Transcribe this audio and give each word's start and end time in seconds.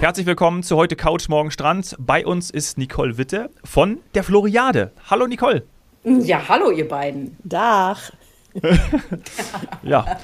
Herzlich 0.00 0.24
willkommen 0.24 0.62
zu 0.62 0.78
heute 0.78 0.96
Couch 0.96 1.28
Morgen 1.28 1.50
Strand. 1.50 1.94
Bei 1.98 2.24
uns 2.24 2.48
ist 2.48 2.78
Nicole 2.78 3.18
Witte 3.18 3.50
von 3.62 3.98
der 4.14 4.24
Floriade. 4.24 4.92
Hallo 5.10 5.26
Nicole. 5.26 5.66
Ja, 6.04 6.48
hallo 6.48 6.70
ihr 6.70 6.88
beiden. 6.88 7.36
Dach. 7.44 8.10
ja, 9.82 10.18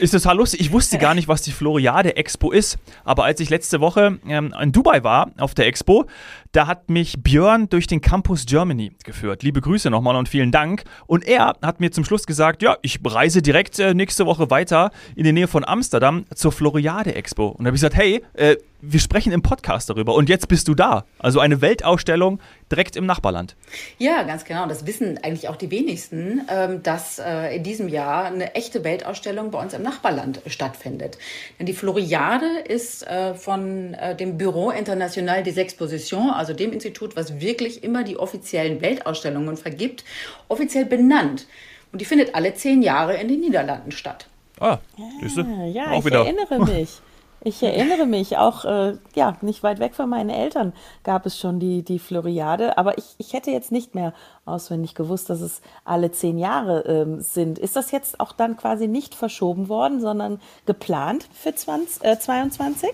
ist 0.00 0.12
total 0.12 0.38
lustig. 0.38 0.60
Ich 0.60 0.72
wusste 0.72 0.96
gar 0.96 1.14
nicht, 1.14 1.28
was 1.28 1.42
die 1.42 1.52
Floriade 1.52 2.16
Expo 2.16 2.50
ist. 2.50 2.78
Aber 3.04 3.24
als 3.24 3.40
ich 3.40 3.50
letzte 3.50 3.82
Woche 3.82 4.18
ähm, 4.26 4.54
in 4.58 4.72
Dubai 4.72 5.04
war, 5.04 5.32
auf 5.36 5.54
der 5.54 5.66
Expo, 5.66 6.06
da 6.52 6.66
hat 6.66 6.90
mich 6.90 7.22
Björn 7.22 7.68
durch 7.68 7.86
den 7.86 8.00
Campus 8.00 8.44
Germany 8.46 8.92
geführt. 9.04 9.42
Liebe 9.42 9.60
Grüße 9.60 9.90
nochmal 9.90 10.16
und 10.16 10.28
vielen 10.28 10.50
Dank. 10.50 10.84
Und 11.06 11.26
er 11.26 11.54
hat 11.62 11.80
mir 11.80 11.92
zum 11.92 12.04
Schluss 12.04 12.26
gesagt, 12.26 12.62
ja, 12.62 12.76
ich 12.82 12.98
reise 13.04 13.40
direkt 13.40 13.78
äh, 13.78 13.94
nächste 13.94 14.26
Woche 14.26 14.50
weiter 14.50 14.90
in 15.14 15.24
die 15.24 15.32
Nähe 15.32 15.48
von 15.48 15.64
Amsterdam 15.64 16.24
zur 16.34 16.52
Floriade 16.52 17.14
Expo. 17.14 17.48
Und 17.48 17.64
da 17.64 17.66
habe 17.68 17.76
ich 17.76 17.82
gesagt, 17.82 17.96
hey, 17.96 18.22
äh, 18.34 18.56
wir 18.82 19.00
sprechen 19.00 19.32
im 19.32 19.42
Podcast 19.42 19.90
darüber 19.90 20.14
und 20.14 20.28
jetzt 20.28 20.48
bist 20.48 20.68
du 20.68 20.74
da. 20.74 21.04
Also 21.18 21.40
eine 21.40 21.60
Weltausstellung 21.60 22.40
direkt 22.70 22.96
im 22.96 23.06
Nachbarland. 23.06 23.56
Ja, 23.98 24.22
ganz 24.22 24.44
genau. 24.44 24.66
Das 24.66 24.86
wissen 24.86 25.18
eigentlich 25.22 25.48
auch 25.48 25.56
die 25.56 25.70
wenigsten, 25.70 26.42
ähm, 26.48 26.82
dass 26.82 27.18
äh, 27.18 27.56
in 27.56 27.62
diesem 27.62 27.88
Jahr 27.88 28.24
eine 28.24 28.54
echte 28.54 28.84
Weltausstellung 28.84 29.50
bei 29.50 29.60
uns 29.60 29.74
im 29.74 29.82
Nachbarland 29.82 30.40
stattfindet. 30.46 31.18
Denn 31.58 31.66
die 31.66 31.72
Floriade 31.72 32.46
ist 32.66 33.06
äh, 33.06 33.34
von 33.34 33.94
äh, 33.94 34.16
dem 34.16 34.38
Bureau 34.38 34.70
International 34.70 35.42
des 35.42 35.56
Expositions, 35.56 36.32
also 36.40 36.54
dem 36.54 36.72
Institut, 36.72 37.14
was 37.14 37.40
wirklich 37.40 37.84
immer 37.84 38.02
die 38.02 38.16
offiziellen 38.16 38.80
Weltausstellungen 38.80 39.56
vergibt, 39.56 40.04
offiziell 40.48 40.86
benannt. 40.86 41.46
Und 41.92 42.00
die 42.00 42.04
findet 42.04 42.34
alle 42.34 42.54
zehn 42.54 42.82
Jahre 42.82 43.16
in 43.16 43.28
den 43.28 43.40
Niederlanden 43.40 43.92
statt. 43.92 44.26
Ah, 44.58 44.78
ja, 44.96 45.64
ja 45.66 45.90
auch 45.90 45.98
ich 45.98 46.04
wieder. 46.06 46.24
erinnere 46.24 46.58
mich. 46.64 47.00
Ich 47.42 47.62
erinnere 47.62 48.04
mich 48.04 48.36
auch, 48.36 48.66
äh, 48.66 48.98
ja, 49.14 49.36
nicht 49.40 49.62
weit 49.62 49.78
weg 49.78 49.94
von 49.94 50.10
meinen 50.10 50.28
Eltern 50.28 50.74
gab 51.04 51.24
es 51.24 51.38
schon 51.38 51.58
die, 51.58 51.82
die 51.82 51.98
Floriade, 51.98 52.76
aber 52.76 52.98
ich, 52.98 53.14
ich 53.16 53.32
hätte 53.32 53.50
jetzt 53.50 53.72
nicht 53.72 53.94
mehr 53.94 54.12
auswendig 54.44 54.94
gewusst, 54.94 55.30
dass 55.30 55.40
es 55.40 55.62
alle 55.84 56.12
zehn 56.12 56.36
Jahre 56.36 56.82
ähm, 56.82 57.22
sind. 57.22 57.58
Ist 57.58 57.76
das 57.76 57.92
jetzt 57.92 58.20
auch 58.20 58.32
dann 58.32 58.58
quasi 58.58 58.88
nicht 58.88 59.14
verschoben 59.14 59.70
worden, 59.70 60.02
sondern 60.02 60.38
geplant 60.66 61.28
für 61.32 61.54
20, 61.54 62.04
äh, 62.04 62.18
22? 62.18 62.90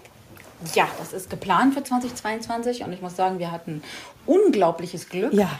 Ja, 0.74 0.88
das 0.98 1.12
ist 1.12 1.30
geplant 1.30 1.74
für 1.74 1.82
2022 1.82 2.82
und 2.82 2.92
ich 2.92 3.02
muss 3.02 3.16
sagen, 3.16 3.38
wir 3.38 3.52
hatten 3.52 3.82
unglaubliches 4.24 5.08
Glück. 5.08 5.32
Ja. 5.32 5.50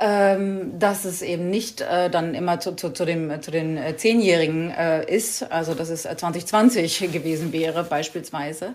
Ähm, 0.00 0.78
dass 0.78 1.04
es 1.04 1.22
eben 1.22 1.50
nicht 1.50 1.80
äh, 1.80 2.08
dann 2.08 2.36
immer 2.36 2.60
zu, 2.60 2.76
zu, 2.76 2.90
zu, 2.90 3.04
dem, 3.04 3.42
zu 3.42 3.50
den 3.50 3.76
äh, 3.76 3.96
Zehnjährigen 3.96 4.70
äh, 4.70 5.04
ist, 5.12 5.50
also 5.50 5.74
dass 5.74 5.88
es 5.88 6.02
2020 6.02 7.02
äh, 7.02 7.06
gewesen 7.08 7.52
wäre 7.52 7.82
beispielsweise. 7.82 8.74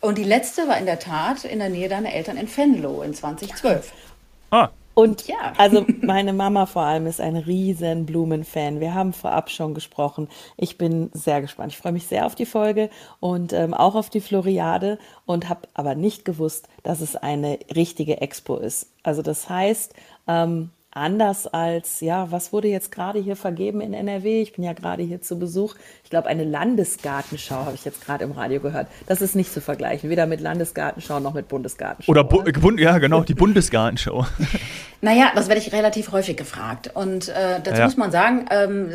Und 0.00 0.18
die 0.18 0.24
letzte 0.24 0.66
war 0.66 0.76
in 0.76 0.86
der 0.86 0.98
Tat 0.98 1.44
in 1.44 1.60
der 1.60 1.68
Nähe 1.68 1.88
deiner 1.88 2.12
Eltern 2.12 2.36
in 2.36 2.48
Venlo 2.54 3.02
in 3.02 3.14
2012. 3.14 3.92
Ah, 4.50 4.70
und 4.96 5.28
ja. 5.28 5.52
also 5.58 5.84
meine 6.00 6.32
Mama 6.32 6.64
vor 6.64 6.82
allem 6.82 7.06
ist 7.06 7.20
ein 7.20 7.36
riesen 7.36 8.06
Blumenfan. 8.06 8.80
Wir 8.80 8.94
haben 8.94 9.12
vorab 9.12 9.50
schon 9.50 9.74
gesprochen. 9.74 10.28
Ich 10.56 10.78
bin 10.78 11.10
sehr 11.12 11.42
gespannt. 11.42 11.72
Ich 11.72 11.78
freue 11.78 11.92
mich 11.92 12.06
sehr 12.06 12.24
auf 12.24 12.34
die 12.34 12.46
Folge 12.46 12.88
und 13.20 13.52
ähm, 13.52 13.74
auch 13.74 13.94
auf 13.94 14.08
die 14.08 14.22
Floriade 14.22 14.98
und 15.26 15.50
habe 15.50 15.68
aber 15.74 15.94
nicht 15.94 16.24
gewusst, 16.24 16.68
dass 16.82 17.02
es 17.02 17.14
eine 17.14 17.58
richtige 17.74 18.22
Expo 18.22 18.56
ist. 18.56 18.90
Also 19.02 19.20
das 19.20 19.50
heißt, 19.50 19.92
ähm, 20.28 20.70
anders 20.96 21.46
als, 21.46 22.00
ja, 22.00 22.30
was 22.30 22.52
wurde 22.52 22.68
jetzt 22.68 22.90
gerade 22.90 23.18
hier 23.18 23.36
vergeben 23.36 23.80
in 23.80 23.92
NRW? 23.92 24.42
Ich 24.42 24.54
bin 24.54 24.64
ja 24.64 24.72
gerade 24.72 25.02
hier 25.02 25.20
zu 25.20 25.38
Besuch. 25.38 25.74
Ich 26.02 26.10
glaube, 26.10 26.28
eine 26.28 26.44
Landesgartenschau 26.44 27.66
habe 27.66 27.74
ich 27.74 27.84
jetzt 27.84 28.04
gerade 28.04 28.24
im 28.24 28.32
Radio 28.32 28.60
gehört. 28.60 28.88
Das 29.06 29.20
ist 29.20 29.36
nicht 29.36 29.52
zu 29.52 29.60
vergleichen, 29.60 30.10
weder 30.10 30.26
mit 30.26 30.40
Landesgartenschau 30.40 31.20
noch 31.20 31.34
mit 31.34 31.48
Bundesgartenschau. 31.48 32.10
Oder, 32.10 32.24
Bu 32.24 32.40
oder? 32.40 32.80
ja, 32.80 32.98
genau, 32.98 33.20
die 33.20 33.34
Bundesgartenschau. 33.34 34.26
naja, 35.00 35.32
das 35.34 35.48
werde 35.48 35.60
ich 35.60 35.72
relativ 35.72 36.12
häufig 36.12 36.36
gefragt. 36.36 36.90
Und 36.94 37.28
äh, 37.28 37.60
dazu 37.62 37.78
ja. 37.78 37.84
muss 37.84 37.96
man 37.96 38.10
sagen, 38.10 38.46
ähm, 38.50 38.90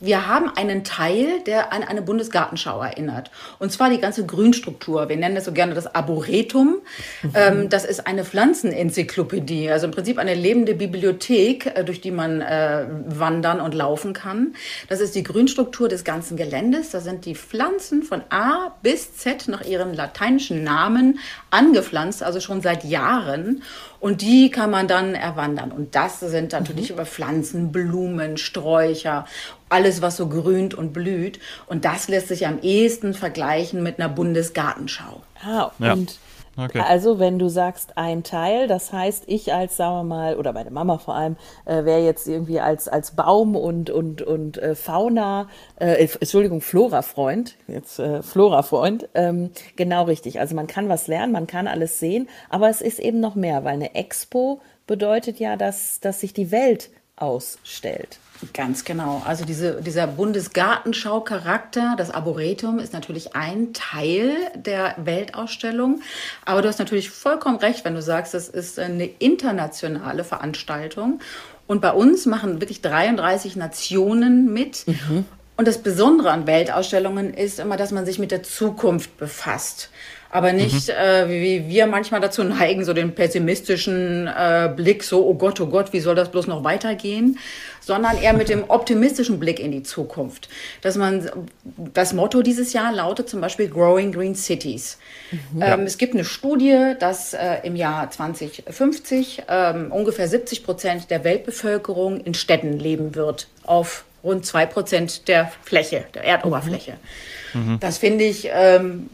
wir 0.00 0.26
haben 0.26 0.50
einen 0.56 0.84
Teil, 0.84 1.40
der 1.46 1.72
an 1.72 1.82
eine 1.82 2.02
Bundesgartenschau 2.02 2.82
erinnert. 2.82 3.30
Und 3.58 3.72
zwar 3.72 3.90
die 3.90 3.98
ganze 3.98 4.26
Grünstruktur. 4.26 5.08
Wir 5.08 5.16
nennen 5.16 5.34
das 5.34 5.44
so 5.44 5.52
gerne 5.52 5.74
das 5.74 5.94
Arboretum. 5.94 6.76
Mhm. 7.22 7.30
Ähm, 7.34 7.68
das 7.68 7.84
ist 7.84 8.06
eine 8.06 8.24
Pflanzenenzyklopädie, 8.24 9.70
also 9.70 9.86
im 9.86 9.92
Prinzip 9.92 10.18
eine 10.18 10.34
lebende 10.34 10.74
Bibliothek, 10.74 11.23
äh, 11.30 11.84
durch 11.84 12.00
die 12.00 12.10
man 12.10 12.40
äh, 12.40 12.86
wandern 13.06 13.60
und 13.60 13.74
laufen 13.74 14.12
kann. 14.12 14.54
Das 14.88 15.00
ist 15.00 15.14
die 15.14 15.22
Grünstruktur 15.22 15.88
des 15.88 16.04
ganzen 16.04 16.36
Geländes. 16.36 16.90
Da 16.90 17.00
sind 17.00 17.24
die 17.24 17.34
Pflanzen 17.34 18.02
von 18.02 18.22
A 18.30 18.74
bis 18.82 19.16
Z 19.16 19.48
nach 19.48 19.64
ihren 19.64 19.94
lateinischen 19.94 20.62
Namen 20.64 21.18
angepflanzt, 21.50 22.22
also 22.22 22.40
schon 22.40 22.60
seit 22.60 22.84
Jahren. 22.84 23.62
Und 24.00 24.20
die 24.20 24.50
kann 24.50 24.70
man 24.70 24.86
dann 24.86 25.14
erwandern. 25.14 25.72
Und 25.72 25.94
das 25.94 26.20
sind 26.20 26.52
natürlich 26.52 26.90
mhm. 26.90 26.96
über 26.96 27.06
Pflanzen, 27.06 27.72
Blumen, 27.72 28.36
Sträucher, 28.36 29.26
alles, 29.68 30.02
was 30.02 30.16
so 30.16 30.28
grünt 30.28 30.74
und 30.74 30.92
blüht. 30.92 31.40
Und 31.66 31.84
das 31.84 32.08
lässt 32.08 32.28
sich 32.28 32.46
am 32.46 32.60
ehesten 32.60 33.14
vergleichen 33.14 33.82
mit 33.82 33.98
einer 33.98 34.08
Bundesgartenschau. 34.08 35.22
Ah, 35.42 35.70
und 35.78 36.10
ja. 36.10 36.16
Okay. 36.56 36.82
Also 36.86 37.18
wenn 37.18 37.38
du 37.38 37.48
sagst 37.48 37.96
ein 37.96 38.22
Teil, 38.22 38.68
das 38.68 38.92
heißt, 38.92 39.24
ich 39.26 39.52
als, 39.52 39.76
sagen 39.76 39.96
wir 39.96 40.04
mal, 40.04 40.36
oder 40.36 40.52
meine 40.52 40.70
Mama 40.70 40.98
vor 40.98 41.14
allem, 41.14 41.36
äh, 41.64 41.84
wäre 41.84 42.04
jetzt 42.04 42.28
irgendwie 42.28 42.60
als, 42.60 42.88
als 42.88 43.16
Baum 43.16 43.56
und, 43.56 43.90
und, 43.90 44.22
und 44.22 44.58
äh, 44.58 44.74
Fauna, 44.74 45.48
äh, 45.80 46.08
Entschuldigung, 46.20 46.60
Flora-Freund, 46.60 47.56
jetzt 47.66 47.98
äh, 47.98 48.22
Flora-Freund, 48.22 49.08
ähm, 49.14 49.50
genau 49.76 50.04
richtig. 50.04 50.38
Also 50.40 50.54
man 50.54 50.66
kann 50.66 50.88
was 50.88 51.08
lernen, 51.08 51.32
man 51.32 51.46
kann 51.46 51.66
alles 51.66 51.98
sehen, 51.98 52.28
aber 52.50 52.68
es 52.68 52.80
ist 52.80 53.00
eben 53.00 53.20
noch 53.20 53.34
mehr, 53.34 53.64
weil 53.64 53.74
eine 53.74 53.94
Expo 53.94 54.60
bedeutet 54.86 55.40
ja, 55.40 55.56
dass, 55.56 56.00
dass 56.00 56.20
sich 56.20 56.32
die 56.32 56.50
Welt 56.50 56.90
ausstellt. 57.16 58.18
Ganz 58.52 58.84
genau. 58.84 59.22
Also 59.24 59.44
diese, 59.44 59.80
dieser 59.80 60.06
Bundesgartenschau-Charakter, 60.06 61.94
das 61.96 62.10
Arboretum, 62.10 62.78
ist 62.78 62.92
natürlich 62.92 63.34
ein 63.34 63.72
Teil 63.72 64.36
der 64.54 64.94
Weltausstellung. 64.98 66.02
Aber 66.44 66.60
du 66.60 66.68
hast 66.68 66.78
natürlich 66.78 67.10
vollkommen 67.10 67.56
recht, 67.56 67.84
wenn 67.84 67.94
du 67.94 68.02
sagst, 68.02 68.34
das 68.34 68.48
ist 68.48 68.78
eine 68.78 69.06
internationale 69.06 70.24
Veranstaltung. 70.24 71.20
Und 71.66 71.80
bei 71.80 71.92
uns 71.92 72.26
machen 72.26 72.60
wirklich 72.60 72.82
33 72.82 73.56
Nationen 73.56 74.52
mit. 74.52 74.86
Mhm. 74.86 75.24
Und 75.56 75.68
das 75.68 75.78
Besondere 75.78 76.30
an 76.30 76.46
Weltausstellungen 76.46 77.32
ist 77.32 77.60
immer, 77.60 77.76
dass 77.76 77.92
man 77.92 78.04
sich 78.04 78.18
mit 78.18 78.32
der 78.32 78.42
Zukunft 78.42 79.16
befasst 79.16 79.90
aber 80.34 80.52
nicht, 80.52 80.88
mhm. 80.88 80.94
äh, 80.94 81.28
wie 81.28 81.68
wir 81.68 81.86
manchmal 81.86 82.20
dazu 82.20 82.42
neigen, 82.42 82.84
so 82.84 82.92
den 82.92 83.14
pessimistischen 83.14 84.26
äh, 84.26 84.68
Blick, 84.74 85.04
so, 85.04 85.24
oh 85.24 85.34
Gott, 85.34 85.60
oh 85.60 85.66
Gott, 85.66 85.92
wie 85.92 86.00
soll 86.00 86.16
das 86.16 86.28
bloß 86.32 86.48
noch 86.48 86.64
weitergehen, 86.64 87.38
sondern 87.80 88.20
eher 88.20 88.32
mit 88.32 88.48
dem 88.48 88.64
optimistischen 88.66 89.38
Blick 89.38 89.60
in 89.60 89.70
die 89.70 89.84
Zukunft. 89.84 90.48
Dass 90.82 90.96
man, 90.96 91.30
das 91.76 92.14
Motto 92.14 92.42
dieses 92.42 92.72
Jahr 92.72 92.92
lautet 92.92 93.28
zum 93.28 93.40
Beispiel 93.40 93.68
Growing 93.68 94.10
Green 94.10 94.34
Cities. 94.34 94.98
Mhm. 95.30 95.62
Ähm, 95.62 95.80
es 95.82 95.98
gibt 95.98 96.14
eine 96.14 96.24
Studie, 96.24 96.94
dass 96.98 97.34
äh, 97.34 97.58
im 97.62 97.76
Jahr 97.76 98.10
2050 98.10 99.44
ähm, 99.48 99.92
ungefähr 99.92 100.26
70 100.26 100.64
Prozent 100.64 101.10
der 101.12 101.22
Weltbevölkerung 101.22 102.20
in 102.20 102.34
Städten 102.34 102.80
leben 102.80 103.14
wird, 103.14 103.46
auf 103.62 104.04
rund 104.24 104.44
zwei 104.44 104.66
Prozent 104.66 105.28
der 105.28 105.52
Fläche, 105.62 106.06
der 106.12 106.24
Erdoberfläche. 106.24 106.94
Mhm. 106.94 107.43
Das 107.80 107.98
finde 107.98 108.24
ich, 108.24 108.48
ähm, 108.52 109.08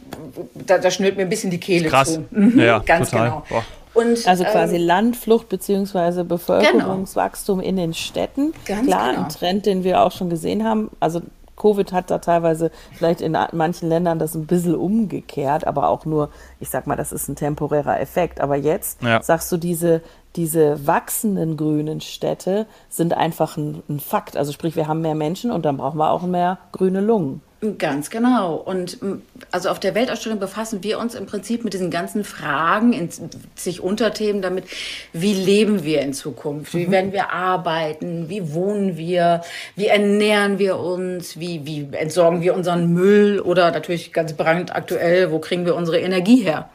da, 0.54 0.78
da 0.78 0.90
schnürt 0.90 1.16
mir 1.16 1.22
ein 1.22 1.28
bisschen 1.28 1.50
die 1.50 1.60
Kehle 1.60 1.88
Krass. 1.88 2.14
zu. 2.14 2.24
Mhm, 2.30 2.58
ja, 2.58 2.78
ganz 2.78 3.10
total. 3.10 3.28
genau. 3.28 3.42
Boah. 3.48 3.64
Und, 3.92 4.26
also 4.26 4.44
quasi 4.44 4.76
ähm, 4.76 4.86
Landflucht 4.86 5.48
bzw. 5.48 6.22
Bevölkerungswachstum 6.22 7.58
genau. 7.58 7.68
in 7.68 7.76
den 7.76 7.94
Städten. 7.94 8.52
Ganz 8.64 8.86
Klar, 8.86 9.10
genau. 9.10 9.24
ein 9.24 9.28
Trend, 9.28 9.66
den 9.66 9.84
wir 9.84 10.02
auch 10.02 10.12
schon 10.12 10.30
gesehen 10.30 10.64
haben. 10.64 10.90
Also 11.00 11.22
Covid 11.56 11.92
hat 11.92 12.10
da 12.10 12.18
teilweise 12.18 12.70
vielleicht 12.92 13.20
in 13.20 13.36
manchen 13.52 13.88
Ländern 13.88 14.18
das 14.18 14.34
ein 14.34 14.46
bisschen 14.46 14.74
umgekehrt, 14.76 15.66
aber 15.66 15.88
auch 15.88 16.06
nur, 16.06 16.30
ich 16.58 16.70
sag 16.70 16.86
mal, 16.86 16.96
das 16.96 17.12
ist 17.12 17.28
ein 17.28 17.36
temporärer 17.36 18.00
Effekt. 18.00 18.40
Aber 18.40 18.56
jetzt 18.56 19.02
ja. 19.02 19.22
sagst 19.22 19.52
du, 19.52 19.56
diese, 19.56 20.00
diese 20.36 20.86
wachsenden 20.86 21.56
grünen 21.56 22.00
Städte 22.00 22.66
sind 22.88 23.14
einfach 23.14 23.56
ein, 23.56 23.82
ein 23.88 24.00
Fakt. 24.00 24.36
Also 24.36 24.52
sprich, 24.52 24.76
wir 24.76 24.88
haben 24.88 25.02
mehr 25.02 25.14
Menschen 25.14 25.50
und 25.50 25.64
dann 25.64 25.76
brauchen 25.76 25.98
wir 25.98 26.10
auch 26.10 26.22
mehr 26.22 26.58
grüne 26.72 27.00
Lungen. 27.00 27.42
Ganz 27.76 28.08
genau. 28.08 28.54
Und 28.54 28.96
also 29.50 29.68
auf 29.68 29.78
der 29.78 29.94
Weltausstellung 29.94 30.38
befassen 30.38 30.82
wir 30.82 30.98
uns 30.98 31.14
im 31.14 31.26
Prinzip 31.26 31.62
mit 31.62 31.74
diesen 31.74 31.90
ganzen 31.90 32.24
Fragen, 32.24 32.94
in 32.94 33.10
sich 33.54 33.82
Unterthemen 33.82 34.40
damit, 34.40 34.64
wie 35.12 35.34
leben 35.34 35.84
wir 35.84 36.00
in 36.00 36.14
Zukunft, 36.14 36.72
wie 36.72 36.86
mhm. 36.86 36.90
werden 36.90 37.12
wir 37.12 37.34
arbeiten, 37.34 38.30
wie 38.30 38.54
wohnen 38.54 38.96
wir, 38.96 39.42
wie 39.76 39.88
ernähren 39.88 40.58
wir 40.58 40.78
uns, 40.78 41.38
wie, 41.38 41.66
wie 41.66 41.86
entsorgen 41.92 42.40
wir 42.40 42.54
unseren 42.54 42.94
Müll 42.94 43.40
oder 43.40 43.70
natürlich 43.72 44.14
ganz 44.14 44.32
brandaktuell, 44.32 45.30
wo 45.30 45.38
kriegen 45.38 45.66
wir 45.66 45.74
unsere 45.74 46.00
Energie 46.00 46.42
her. 46.42 46.70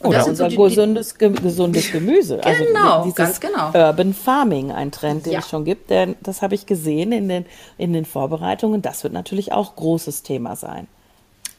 Oder 0.00 0.26
unser 0.26 0.50
so 0.50 0.56
gesundes, 0.56 1.16
gesundes 1.16 1.90
Gemüse. 1.90 2.40
Also 2.44 2.64
genau, 2.64 3.00
also 3.00 3.12
ganz 3.12 3.40
genau. 3.40 3.72
Urban 3.72 4.14
Farming, 4.14 4.70
ein 4.72 4.92
Trend, 4.92 5.26
den 5.26 5.32
ja. 5.32 5.40
es 5.40 5.48
schon 5.48 5.64
gibt. 5.64 5.90
Der, 5.90 6.14
das 6.22 6.40
habe 6.42 6.54
ich 6.54 6.66
gesehen 6.66 7.12
in 7.12 7.28
den, 7.28 7.46
in 7.78 7.92
den 7.92 8.04
Vorbereitungen. 8.04 8.80
Das 8.80 9.02
wird 9.02 9.12
natürlich 9.12 9.52
auch 9.52 9.76
großes 9.76 10.22
Thema 10.22 10.56
sein. 10.56 10.86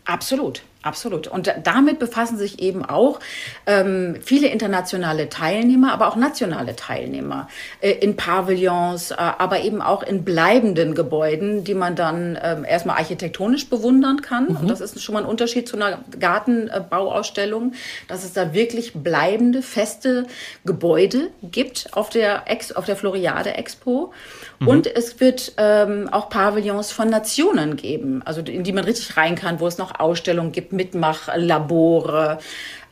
Absolut. 0.06 0.63
Absolut. 0.81 1.27
Und 1.27 1.53
damit 1.63 1.99
befassen 1.99 2.37
sich 2.37 2.59
eben 2.59 2.85
auch 2.85 3.19
ähm, 3.65 4.15
viele 4.21 4.47
internationale 4.47 5.27
Teilnehmer, 5.27 5.91
aber 5.91 6.07
auch 6.07 6.15
nationale 6.15 6.73
Teilnehmer 6.77 7.49
äh, 7.81 7.91
in 7.91 8.15
Pavillons, 8.15 9.11
äh, 9.11 9.15
aber 9.17 9.59
eben 9.59 9.81
auch 9.81 10.03
in 10.03 10.23
bleibenden 10.23 10.95
Gebäuden, 10.95 11.65
die 11.65 11.73
man 11.73 11.97
dann 11.97 12.37
äh, 12.37 12.61
erstmal 12.65 12.97
architektonisch 12.97 13.69
bewundern 13.69 14.21
kann. 14.21 14.45
Mhm. 14.45 14.55
Und 14.55 14.69
das 14.69 14.79
ist 14.79 15.03
schon 15.03 15.13
mal 15.13 15.23
ein 15.23 15.29
Unterschied 15.29 15.67
zu 15.67 15.75
einer 15.75 15.99
Gartenbauausstellung, 16.17 17.73
dass 18.07 18.23
es 18.23 18.31
da 18.31 18.53
wirklich 18.53 18.93
bleibende, 18.93 19.61
feste 19.61 20.27
Gebäude 20.63 21.31
gibt 21.43 21.89
auf 21.91 22.09
der, 22.09 22.43
Ex 22.45 22.71
auf 22.71 22.85
der 22.85 22.95
Floriade 22.95 23.55
Expo. 23.55 24.13
Mhm. 24.59 24.67
Und 24.67 24.87
es 24.87 25.19
wird 25.19 25.51
ähm, 25.57 26.07
auch 26.09 26.29
Pavillons 26.29 26.93
von 26.93 27.09
Nationen 27.09 27.75
geben, 27.75 28.21
also 28.23 28.39
in 28.39 28.63
die 28.63 28.71
man 28.71 28.85
richtig 28.85 29.17
rein 29.17 29.35
kann, 29.35 29.59
wo 29.59 29.67
es 29.67 29.77
noch 29.77 29.99
Ausstellungen 29.99 30.53
gibt 30.53 30.69
Mitmachlabore. 30.71 32.39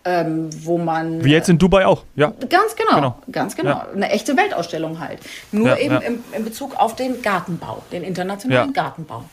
Ähm, 0.06 0.50
wo 0.64 0.78
man. 0.78 1.22
Wie 1.26 1.32
jetzt 1.32 1.50
in 1.50 1.58
Dubai 1.58 1.86
auch, 1.86 2.04
ja. 2.16 2.32
Ganz 2.48 2.78
genau, 2.78 2.96
genau. 2.96 3.20
ganz 3.30 3.58
genau. 3.58 3.72
Ja. 3.72 3.88
Eine 3.94 4.10
echte 4.10 4.38
Weltausstellung 4.38 5.02
halt. 5.02 5.20
Nur 5.52 5.68
ja, 5.68 5.78
eben 5.78 5.96
ja. 5.96 6.00
Im, 6.00 6.24
in 6.32 6.46
Bezug 6.46 6.78
auf 6.78 6.96
den 6.96 7.22
Gartenbau, 7.22 7.84
den 7.92 8.04
internationalen 8.04 8.72
Gartenbau. 8.72 9.26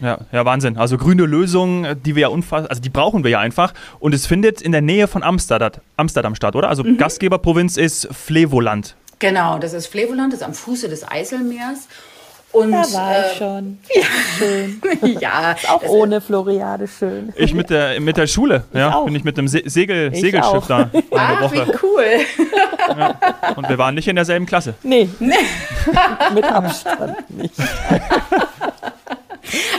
Ja, 0.00 0.18
ja, 0.32 0.44
Wahnsinn. 0.44 0.76
Also 0.76 0.98
grüne 0.98 1.24
Lösungen, 1.24 2.00
die 2.02 2.14
wir 2.14 2.22
ja 2.22 2.28
unfassbar, 2.28 2.70
also 2.70 2.82
die 2.82 2.88
brauchen 2.88 3.24
wir 3.24 3.30
ja 3.30 3.40
einfach. 3.40 3.72
Und 3.98 4.14
es 4.14 4.26
findet 4.26 4.60
in 4.60 4.72
der 4.72 4.82
Nähe 4.82 5.08
von 5.08 5.22
Amsterdam, 5.22 5.72
Amsterdam 5.96 6.34
statt, 6.34 6.56
oder? 6.56 6.68
Also 6.68 6.84
mhm. 6.84 6.98
Gastgeberprovinz 6.98 7.76
ist 7.76 8.08
Flevoland. 8.12 8.96
Genau, 9.18 9.58
das 9.58 9.72
ist 9.72 9.86
Flevoland, 9.86 10.32
das 10.32 10.40
ist 10.40 10.46
am 10.46 10.54
Fuße 10.54 10.88
des 10.88 11.08
Eiselmeers. 11.08 11.88
Und, 12.56 12.72
da 12.72 12.78
war 12.92 13.16
äh, 13.16 13.32
ich 13.32 13.38
schon. 13.38 13.78
Ja. 13.94 14.02
Schön. 14.38 14.80
ja. 15.20 15.52
Ist 15.52 15.68
auch 15.70 15.82
ohne 15.82 16.20
Floriade 16.20 16.88
schön. 16.88 17.32
Ich 17.36 17.54
mit 17.54 17.70
der, 17.70 18.00
mit 18.00 18.16
der 18.16 18.26
Schule, 18.26 18.64
ja, 18.72 19.00
bin 19.00 19.14
ich 19.14 19.24
mit 19.24 19.36
dem 19.36 19.48
Se 19.48 19.62
Segel, 19.64 20.14
Segelschiff 20.14 20.54
auch. 20.54 20.66
da. 20.66 20.90
Eine 21.10 21.40
Woche. 21.40 21.66
wie 21.66 21.72
cool. 21.82 22.04
Ja. 22.96 23.14
Und 23.56 23.68
wir 23.68 23.78
waren 23.78 23.94
nicht 23.94 24.08
in 24.08 24.16
derselben 24.16 24.46
Klasse. 24.46 24.74
Nee. 24.82 25.08
nee. 25.18 25.34
mit 26.34 26.44
Abstand 26.44 27.30
nicht. 27.30 27.54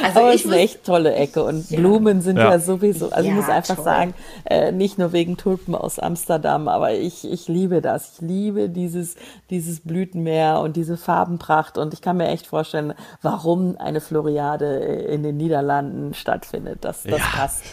Also 0.03 0.19
Aber 0.19 0.33
es 0.33 0.45
ist 0.45 0.51
eine 0.51 0.61
echt 0.61 0.83
tolle 0.83 1.13
Ecke 1.13 1.43
und 1.43 1.69
ja. 1.69 1.77
Blumen 1.77 2.21
sind 2.21 2.37
ja. 2.37 2.51
ja 2.51 2.59
sowieso, 2.59 3.09
also 3.09 3.27
ja, 3.27 3.29
ich 3.29 3.35
muss 3.35 3.49
einfach 3.49 3.75
toll. 3.75 3.83
sagen, 3.83 4.13
äh, 4.45 4.71
nicht 4.71 4.97
nur 4.97 5.11
wegen 5.11 5.37
Tulpen 5.37 5.75
aus 5.75 5.99
Amsterdam, 5.99 6.67
aber 6.67 6.93
ich, 6.93 7.29
ich 7.29 7.47
liebe 7.47 7.81
das. 7.81 8.13
Ich 8.15 8.21
liebe 8.21 8.69
dieses, 8.69 9.15
dieses 9.49 9.81
Blütenmeer 9.81 10.59
und 10.61 10.75
diese 10.75 10.97
Farbenpracht 10.97 11.77
und 11.77 11.93
ich 11.93 12.01
kann 12.01 12.17
mir 12.17 12.27
echt 12.27 12.47
vorstellen, 12.47 12.93
warum 13.21 13.77
eine 13.77 14.01
Floriade 14.01 14.77
in 14.77 15.23
den 15.23 15.37
Niederlanden 15.37 16.13
stattfindet. 16.13 16.79
Das, 16.81 17.03
das 17.03 17.21
passt. 17.21 17.63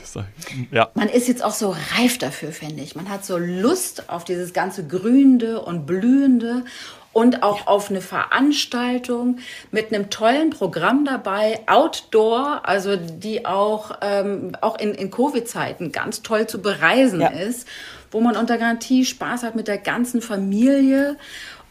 Ja. 0.70 0.90
Man 0.94 1.08
ist 1.08 1.28
jetzt 1.28 1.44
auch 1.44 1.52
so 1.52 1.74
reif 1.96 2.18
dafür, 2.18 2.52
finde 2.52 2.82
ich. 2.82 2.96
Man 2.96 3.08
hat 3.08 3.24
so 3.24 3.38
Lust 3.38 4.08
auf 4.08 4.24
dieses 4.24 4.52
ganze 4.52 4.86
Gründe 4.86 5.60
und 5.62 5.86
Blühende 5.86 6.64
und 7.14 7.42
auch 7.42 7.66
auf 7.66 7.88
eine 7.88 8.00
Veranstaltung 8.00 9.38
mit 9.70 9.94
einem 9.94 10.10
tollen 10.10 10.50
Programm 10.50 11.04
dabei, 11.06 11.60
Outdoor, 11.66 12.68
also 12.68 12.96
die 12.96 13.46
auch, 13.46 13.92
ähm, 14.02 14.52
auch 14.60 14.78
in, 14.78 14.92
in 14.94 15.10
Covid-Zeiten 15.10 15.92
ganz 15.92 16.22
toll 16.22 16.46
zu 16.46 16.60
bereisen 16.60 17.20
ja. 17.20 17.28
ist, 17.28 17.66
wo 18.10 18.20
man 18.20 18.36
unter 18.36 18.58
Garantie 18.58 19.04
Spaß 19.04 19.44
hat 19.44 19.54
mit 19.54 19.68
der 19.68 19.78
ganzen 19.78 20.20
Familie 20.20 21.16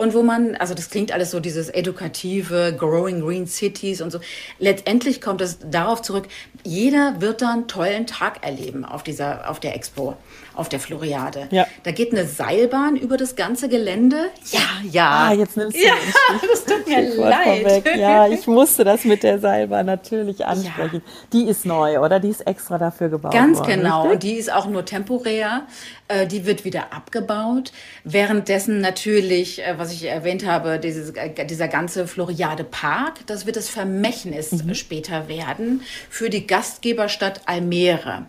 und 0.04 0.14
wo 0.14 0.22
man, 0.22 0.56
also 0.56 0.74
das 0.74 0.90
klingt 0.90 1.14
alles 1.14 1.32
so 1.32 1.40
dieses 1.40 1.70
edukative, 1.70 2.76
Growing 2.78 3.22
Green 3.22 3.48
Cities 3.48 4.02
und 4.02 4.12
so. 4.12 4.20
Letztendlich 4.60 5.22
kommt 5.22 5.40
es 5.40 5.60
darauf 5.66 6.02
zurück, 6.02 6.28
jeder 6.64 7.22
wird 7.22 7.42
da 7.42 7.54
einen 7.54 7.68
tollen 7.68 8.06
Tag 8.06 8.46
erleben 8.46 8.84
auf 8.84 9.04
dieser, 9.04 9.50
auf 9.50 9.62
der 9.62 9.76
Expo 9.76 10.18
auf 10.56 10.70
der 10.70 10.80
Floriade. 10.80 11.48
Ja. 11.52 11.66
Da 11.84 11.92
geht 11.92 12.12
eine 12.12 12.26
Seilbahn 12.26 12.96
über 12.96 13.18
das 13.18 13.36
ganze 13.36 13.70
Gelände. 13.70 14.30
Ja, 14.52 14.60
ja. 14.90 15.10
Ah, 15.10 15.34
jetzt 15.34 15.58
nimmst 15.58 15.78
du 15.78 15.84
ja, 15.84 15.94
das 16.52 16.66
tut 16.66 16.88
mir 16.88 17.16
leid. 17.16 17.84
Ja, 17.98 18.28
ich 18.28 18.46
musste 18.48 18.84
das 18.84 19.04
mit 19.04 19.24
der 19.24 19.40
Seilbahn 19.40 19.86
natürlich 19.86 20.46
ansprechen. 20.46 21.02
Ja. 21.06 21.12
Die 21.34 21.48
ist 21.48 21.66
neu, 21.66 22.00
oder? 22.00 22.20
Die 22.20 22.30
ist 22.30 22.42
extra 22.42 22.78
dafür 22.78 23.10
gebaut 23.10 23.34
Ganz 23.34 23.60
worden, 23.60 23.82
genau. 23.82 24.04
Richtig? 24.04 24.20
Die 24.20 24.34
ist 24.36 24.54
auch 24.54 24.68
nur 24.68 24.86
temporär. 24.86 25.64
Äh, 26.08 26.28
die 26.28 26.46
wird 26.46 26.66
wieder 26.66 26.94
abgebaut. 26.94 27.72
Währenddessen 28.04 28.82
natürlich, 28.82 29.64
äh, 29.64 29.76
was 29.78 29.92
ich 29.92 29.93
erwähnt 30.02 30.46
habe, 30.46 30.80
dieses, 30.80 31.12
äh, 31.12 31.46
dieser 31.46 31.68
ganze 31.68 32.08
Floriade 32.08 32.64
Park, 32.64 33.20
das 33.28 33.46
wird 33.46 33.56
das 33.56 33.70
Vermächtnis 33.70 34.52
mhm. 34.52 34.74
später 34.74 35.28
werden 35.28 35.82
für 36.10 36.30
die 36.30 36.48
Gastgeberstadt 36.48 37.42
Almere. 37.46 38.26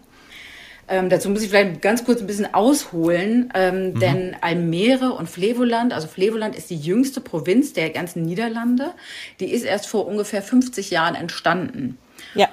Ähm, 0.87 1.09
dazu 1.09 1.31
muss 1.31 1.43
ich 1.43 1.49
vielleicht 1.49 1.81
ganz 1.81 2.05
kurz 2.05 2.21
ein 2.21 2.27
bisschen 2.27 2.53
ausholen, 2.53 3.51
ähm, 3.55 3.93
mhm. 3.93 4.01
denn 4.01 4.37
Almere 4.41 5.13
und 5.13 5.31
Flevoland, 5.31 5.93
also 5.93 6.09
Flevoland 6.09 6.55
ist 6.55 6.69
die 6.69 6.77
jüngste 6.77 7.21
Provinz 7.21 7.73
der 7.73 7.91
ganzen 7.91 8.23
Niederlande, 8.25 8.93
die 9.41 9.51
ist 9.51 9.65
erst 9.65 9.87
vor 9.87 10.07
ungefähr 10.07 10.43
50 10.43 10.91
Jahren 10.91 11.15
entstanden. 11.15 11.97
Ja. 12.35 12.49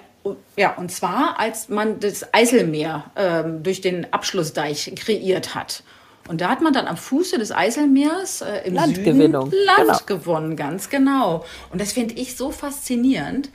Ja, 0.55 0.75
und 0.75 0.91
zwar 0.91 1.39
als 1.39 1.67
man 1.67 1.99
das 1.99 2.31
Eiselmeer 2.31 3.05
ähm, 3.15 3.63
durch 3.63 3.81
den 3.81 4.13
Abschlussdeich 4.13 4.93
kreiert 4.95 5.55
hat. 5.55 5.81
Und 6.27 6.41
da 6.41 6.49
hat 6.49 6.61
man 6.61 6.73
dann 6.73 6.87
am 6.87 6.97
Fuße 6.97 7.37
des 7.37 7.51
Eiselmeers 7.51 8.41
äh, 8.41 8.67
im 8.67 8.75
Landgewinnung. 8.75 9.49
Süden 9.49 9.65
Land 9.65 10.05
genau. 10.07 10.19
gewonnen, 10.19 10.55
ganz 10.55 10.89
genau. 10.89 11.45
Und 11.71 11.81
das 11.81 11.93
finde 11.93 12.15
ich 12.15 12.35
so 12.35 12.51
faszinierend, 12.51 13.49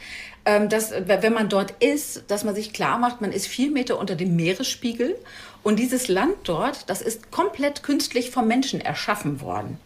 ähm, 0.44 0.68
dass, 0.68 0.92
wenn 0.92 1.32
man 1.32 1.48
dort 1.48 1.72
ist, 1.82 2.24
dass 2.28 2.44
man 2.44 2.54
sich 2.54 2.72
klar 2.72 2.98
macht, 2.98 3.20
man 3.20 3.32
ist 3.32 3.46
vier 3.46 3.70
Meter 3.70 3.98
unter 3.98 4.14
dem 4.14 4.36
Meeresspiegel. 4.36 5.16
Und 5.62 5.78
dieses 5.78 6.06
Land 6.08 6.36
dort, 6.44 6.88
das 6.88 7.02
ist 7.02 7.32
komplett 7.32 7.82
künstlich 7.82 8.30
vom 8.30 8.46
Menschen 8.46 8.80
erschaffen 8.80 9.40
worden. 9.40 9.78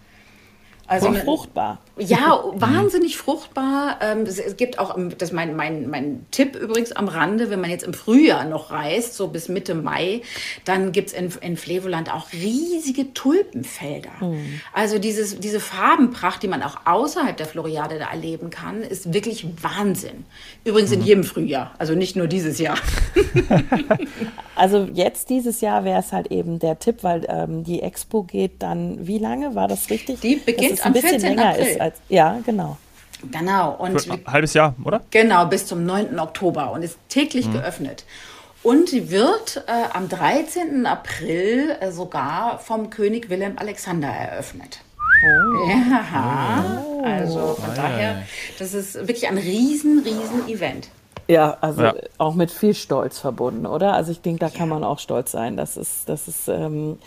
Also 0.90 1.06
und 1.06 1.18
fruchtbar. 1.18 1.78
Ja, 1.98 2.42
wahnsinnig 2.54 3.16
fruchtbar. 3.16 3.98
Ähm, 4.00 4.24
es 4.24 4.56
gibt 4.56 4.80
auch, 4.80 4.96
das 5.16 5.28
ist 5.28 5.32
mein, 5.32 5.54
mein, 5.54 5.88
mein 5.88 6.26
Tipp 6.32 6.56
übrigens 6.56 6.90
am 6.90 7.06
Rande, 7.06 7.48
wenn 7.48 7.60
man 7.60 7.70
jetzt 7.70 7.84
im 7.84 7.94
Frühjahr 7.94 8.44
noch 8.44 8.72
reist, 8.72 9.14
so 9.14 9.28
bis 9.28 9.48
Mitte 9.48 9.76
Mai, 9.76 10.22
dann 10.64 10.90
gibt 10.90 11.10
es 11.10 11.14
in, 11.14 11.32
in 11.42 11.56
Flevoland 11.56 12.12
auch 12.12 12.32
riesige 12.32 13.14
Tulpenfelder. 13.14 14.10
Mhm. 14.20 14.60
Also 14.72 14.98
dieses, 14.98 15.38
diese 15.38 15.60
Farbenpracht, 15.60 16.42
die 16.42 16.48
man 16.48 16.60
auch 16.64 16.78
außerhalb 16.86 17.36
der 17.36 17.46
Floriade 17.46 18.00
da 18.00 18.10
erleben 18.10 18.50
kann, 18.50 18.82
ist 18.82 19.14
wirklich 19.14 19.46
Wahnsinn. 19.62 20.24
Übrigens 20.64 20.90
mhm. 20.90 20.96
in 20.96 21.02
jedem 21.04 21.24
Frühjahr, 21.24 21.72
also 21.78 21.94
nicht 21.94 22.16
nur 22.16 22.26
dieses 22.26 22.58
Jahr. 22.58 22.78
also 24.56 24.88
jetzt 24.92 25.30
dieses 25.30 25.60
Jahr 25.60 25.84
wäre 25.84 26.00
es 26.00 26.10
halt 26.10 26.32
eben 26.32 26.58
der 26.58 26.80
Tipp, 26.80 27.04
weil 27.04 27.26
ähm, 27.28 27.62
die 27.62 27.80
Expo 27.80 28.24
geht 28.24 28.60
dann, 28.60 29.06
wie 29.06 29.18
lange 29.18 29.54
war 29.54 29.68
das 29.68 29.88
richtig? 29.88 30.18
Die 30.18 30.34
beginnt 30.34 30.79
es 30.80 30.86
ein 30.86 30.92
bisschen 30.92 31.20
14. 31.20 31.28
länger 31.36 31.50
April. 31.50 31.66
ist 31.66 31.80
als. 31.80 31.96
Ja, 32.08 32.38
genau. 32.44 32.76
Genau. 33.30 33.72
Und 33.72 34.00
Für 34.00 34.12
ein 34.12 34.24
halbes 34.26 34.54
Jahr, 34.54 34.74
oder? 34.84 35.02
Genau, 35.10 35.46
bis 35.46 35.66
zum 35.66 35.84
9. 35.84 36.18
Oktober 36.18 36.72
und 36.72 36.82
ist 36.82 36.98
täglich 37.08 37.46
mhm. 37.46 37.54
geöffnet. 37.54 38.04
Und 38.62 38.90
sie 38.90 39.10
wird 39.10 39.64
äh, 39.66 39.94
am 39.94 40.08
13. 40.08 40.86
April 40.86 41.76
äh, 41.80 41.92
sogar 41.92 42.58
vom 42.58 42.90
König 42.90 43.30
Wilhelm 43.30 43.54
Alexander 43.56 44.08
eröffnet. 44.08 44.80
Oh. 45.22 45.68
Ja, 45.68 46.82
oh. 46.86 47.02
also 47.02 47.54
von 47.54 47.70
oh. 47.70 47.76
daher, 47.76 48.22
das 48.58 48.74
ist 48.74 48.94
wirklich 48.94 49.28
ein 49.28 49.38
riesen, 49.38 50.00
riesen 50.00 50.48
Event. 50.48 50.88
Ja, 51.30 51.56
also 51.60 51.82
ja. 51.82 51.94
auch 52.18 52.34
mit 52.34 52.50
viel 52.50 52.74
Stolz 52.74 53.18
verbunden, 53.20 53.64
oder? 53.64 53.92
Also 53.94 54.10
ich 54.10 54.20
denke, 54.20 54.40
da 54.40 54.50
kann 54.50 54.68
man 54.68 54.82
auch 54.82 54.98
stolz 54.98 55.30
sein. 55.30 55.56
Das 55.56 55.76
ist, 55.76 56.08
das 56.08 56.26
ist 56.26 56.48
ähm, 56.48 56.98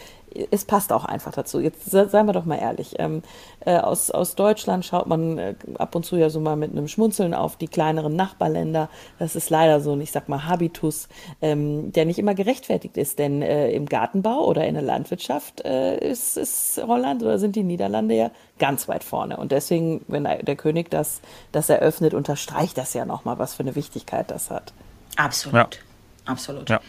es 0.52 0.66
passt 0.66 0.92
auch 0.92 1.06
einfach 1.06 1.32
dazu. 1.32 1.60
Jetzt 1.60 1.90
seien 1.90 2.26
wir 2.26 2.34
doch 2.34 2.46
mal 2.46 2.58
ehrlich. 2.58 2.96
Ähm, 3.00 3.22
äh, 3.66 3.78
aus, 3.78 4.12
aus 4.12 4.36
Deutschland 4.36 4.86
schaut 4.86 5.08
man 5.08 5.38
äh, 5.38 5.56
ab 5.78 5.96
und 5.96 6.06
zu 6.06 6.16
ja 6.16 6.30
so 6.30 6.40
mal 6.40 6.56
mit 6.56 6.72
einem 6.72 6.88
Schmunzeln 6.88 7.34
auf 7.34 7.56
die 7.56 7.68
kleineren 7.68 8.16
Nachbarländer. 8.16 8.90
Das 9.20 9.36
ist 9.36 9.50
leider 9.50 9.80
so 9.80 9.94
ein, 9.94 10.02
ich 10.02 10.12
sag 10.12 10.30
mal, 10.30 10.46
Habitus, 10.46 11.08
ähm, 11.42 11.92
der 11.92 12.06
nicht 12.06 12.20
immer 12.20 12.36
gerechtfertigt 12.36 12.98
ist. 12.98 13.20
Denn 13.20 13.42
äh, 13.42 13.72
im 13.72 13.86
Gartenbau 13.86 14.46
oder 14.46 14.66
in 14.66 14.74
der 14.74 14.84
Landwirtschaft 14.84 15.62
äh, 15.66 15.98
ist, 15.98 16.38
ist 16.38 16.82
Holland 16.86 17.24
oder 17.24 17.40
sind 17.40 17.56
die 17.56 17.64
Niederlande 17.64 18.16
ja 18.16 18.32
ganz 18.60 18.88
weit 18.88 19.04
vorne. 19.04 19.38
Und 19.38 19.52
deswegen, 19.52 20.04
wenn 20.08 20.24
der 20.24 20.56
König 20.56 20.90
das, 20.90 21.22
das 21.52 21.70
eröffnet, 21.70 22.14
unterstreicht 22.14 22.78
das 22.78 22.94
ja 22.94 23.06
nochmal, 23.06 23.40
was 23.40 23.54
für 23.54 23.64
eine 23.64 23.76
Wichtigkeit 23.76 24.32
das 24.32 24.50
hat. 24.50 24.74
Absolut. 25.16 25.56
Ja. 25.56 25.68
Absolut. 26.26 26.70
Ja, 26.70 26.80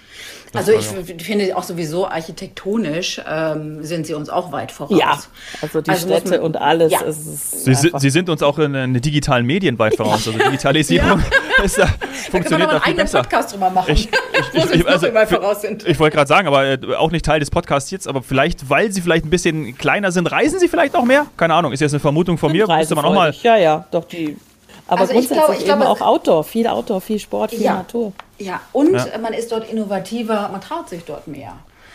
also 0.55 0.73
ich 0.73 0.87
finde 1.23 1.57
auch 1.57 1.63
sowieso 1.63 2.07
architektonisch 2.07 3.21
ähm, 3.27 3.85
sind 3.85 4.07
sie 4.07 4.15
uns 4.15 4.29
auch 4.29 4.53
weit 4.53 4.73
voraus. 4.73 4.99
Ja, 4.99 5.19
also 5.63 5.81
die 5.81 5.91
also 5.91 6.07
Städte 6.07 6.31
man, 6.31 6.41
und 6.41 6.57
alles. 6.57 6.93
Ja. 6.93 7.01
Sie, 7.11 7.75
sie, 7.75 8.11
sind 8.11 8.29
uns 8.29 8.43
auch 8.43 8.59
in, 8.59 8.75
in 8.75 9.01
digitalen 9.01 9.47
Medien 9.47 9.79
weit 9.79 9.97
voraus. 9.97 10.27
Also 10.27 10.33
Digitalisierung 10.33 11.23
ja. 11.59 11.65
ist 11.65 11.79
da, 11.79 11.87
funktioniert 12.31 12.71
da, 12.71 12.75
da 12.75 12.81
viel 12.81 12.95
besser. 12.95 13.23
Podcast 13.23 13.53
drüber 13.53 13.71
machen, 13.71 13.93
ich, 13.93 14.09
ich, 14.53 14.71
ich, 14.71 14.89
also, 14.89 15.07
voraus 15.27 15.63
sind. 15.63 15.87
Ich 15.87 15.99
wollte 15.99 16.17
gerade 16.17 16.29
sagen, 16.29 16.47
aber 16.49 16.65
äh, 16.67 16.79
auch 16.97 17.11
nicht 17.11 17.25
Teil 17.25 17.41
des 17.41 17.51
Podcasts 17.51 17.91
jetzt, 17.91 18.09
aber 18.09 18.23
vielleicht, 18.23 18.71
weil 18.71 18.93
sie 18.93 19.01
vielleicht 19.01 19.25
ein 19.25 19.31
bisschen 19.31 19.77
kleiner 19.77 20.13
sind, 20.13 20.31
reisen 20.31 20.59
sie 20.59 20.69
vielleicht 20.69 20.95
auch 20.95 21.05
mehr? 21.05 21.27
Keine 21.37 21.55
Ahnung, 21.55 21.73
ist 21.73 21.81
jetzt 21.81 21.93
eine 21.93 22.01
Vermutung 22.01 22.39
von 22.39 22.53
mir. 22.53 22.67
Müsste 22.67 22.95
man 22.95 23.05
auch 23.05 23.15
mal. 23.15 23.35
Ja, 23.43 23.57
ja, 23.57 23.87
doch 23.91 24.05
die. 24.05 24.37
Aber 24.87 25.01
also 25.01 25.13
grundsätzlich 25.13 25.39
ich 25.39 25.47
glaub, 25.47 25.61
ich 25.61 25.69
eben 25.69 25.83
auch 25.83 26.01
Outdoor, 26.01 26.45
viel 26.45 26.67
Outdoor, 26.67 27.01
viel 27.01 27.19
Sport, 27.19 27.51
viel 27.51 27.65
Natur. 27.65 28.13
Ja, 28.39 28.61
und 28.73 28.93
ja. 28.93 29.07
man 29.19 29.33
ist 29.33 29.51
dort 29.51 29.71
innovativer, 29.71 30.49
man 30.51 30.61
traut 30.61 30.89
sich 30.89 31.05
dort 31.05 31.27
mehr. 31.27 31.55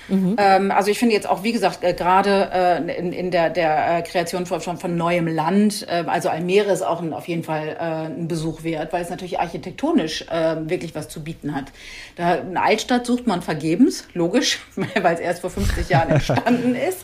Mhm. 0.09 0.35
Ähm, 0.37 0.71
also 0.71 0.91
ich 0.91 0.99
finde 0.99 1.15
jetzt 1.15 1.27
auch, 1.29 1.43
wie 1.43 1.51
gesagt, 1.51 1.83
äh, 1.83 1.93
gerade 1.93 2.49
äh, 2.53 2.97
in, 2.97 3.13
in 3.13 3.31
der, 3.31 3.49
der 3.49 3.99
äh, 3.99 4.01
Kreation 4.01 4.45
von, 4.45 4.59
von, 4.61 4.97
neuem 4.97 5.27
Land, 5.27 5.85
äh, 5.87 6.03
also 6.07 6.29
Almere 6.29 6.71
ist 6.71 6.81
auch 6.81 7.01
ein, 7.01 7.13
auf 7.13 7.27
jeden 7.27 7.43
Fall 7.43 7.77
äh, 7.79 7.83
ein 8.07 8.27
Besuch 8.27 8.63
wert, 8.63 8.91
weil 8.93 9.03
es 9.03 9.09
natürlich 9.09 9.39
architektonisch 9.39 10.23
äh, 10.29 10.57
wirklich 10.69 10.95
was 10.95 11.09
zu 11.09 11.23
bieten 11.23 11.55
hat. 11.55 11.65
Da, 12.15 12.33
eine 12.33 12.61
Altstadt 12.61 13.05
sucht 13.05 13.27
man 13.27 13.41
vergebens, 13.41 14.07
logisch, 14.13 14.59
weil 14.75 15.13
es 15.13 15.19
erst 15.19 15.41
vor 15.41 15.49
50 15.49 15.89
Jahren 15.89 16.09
entstanden 16.09 16.75
ist. 16.89 16.99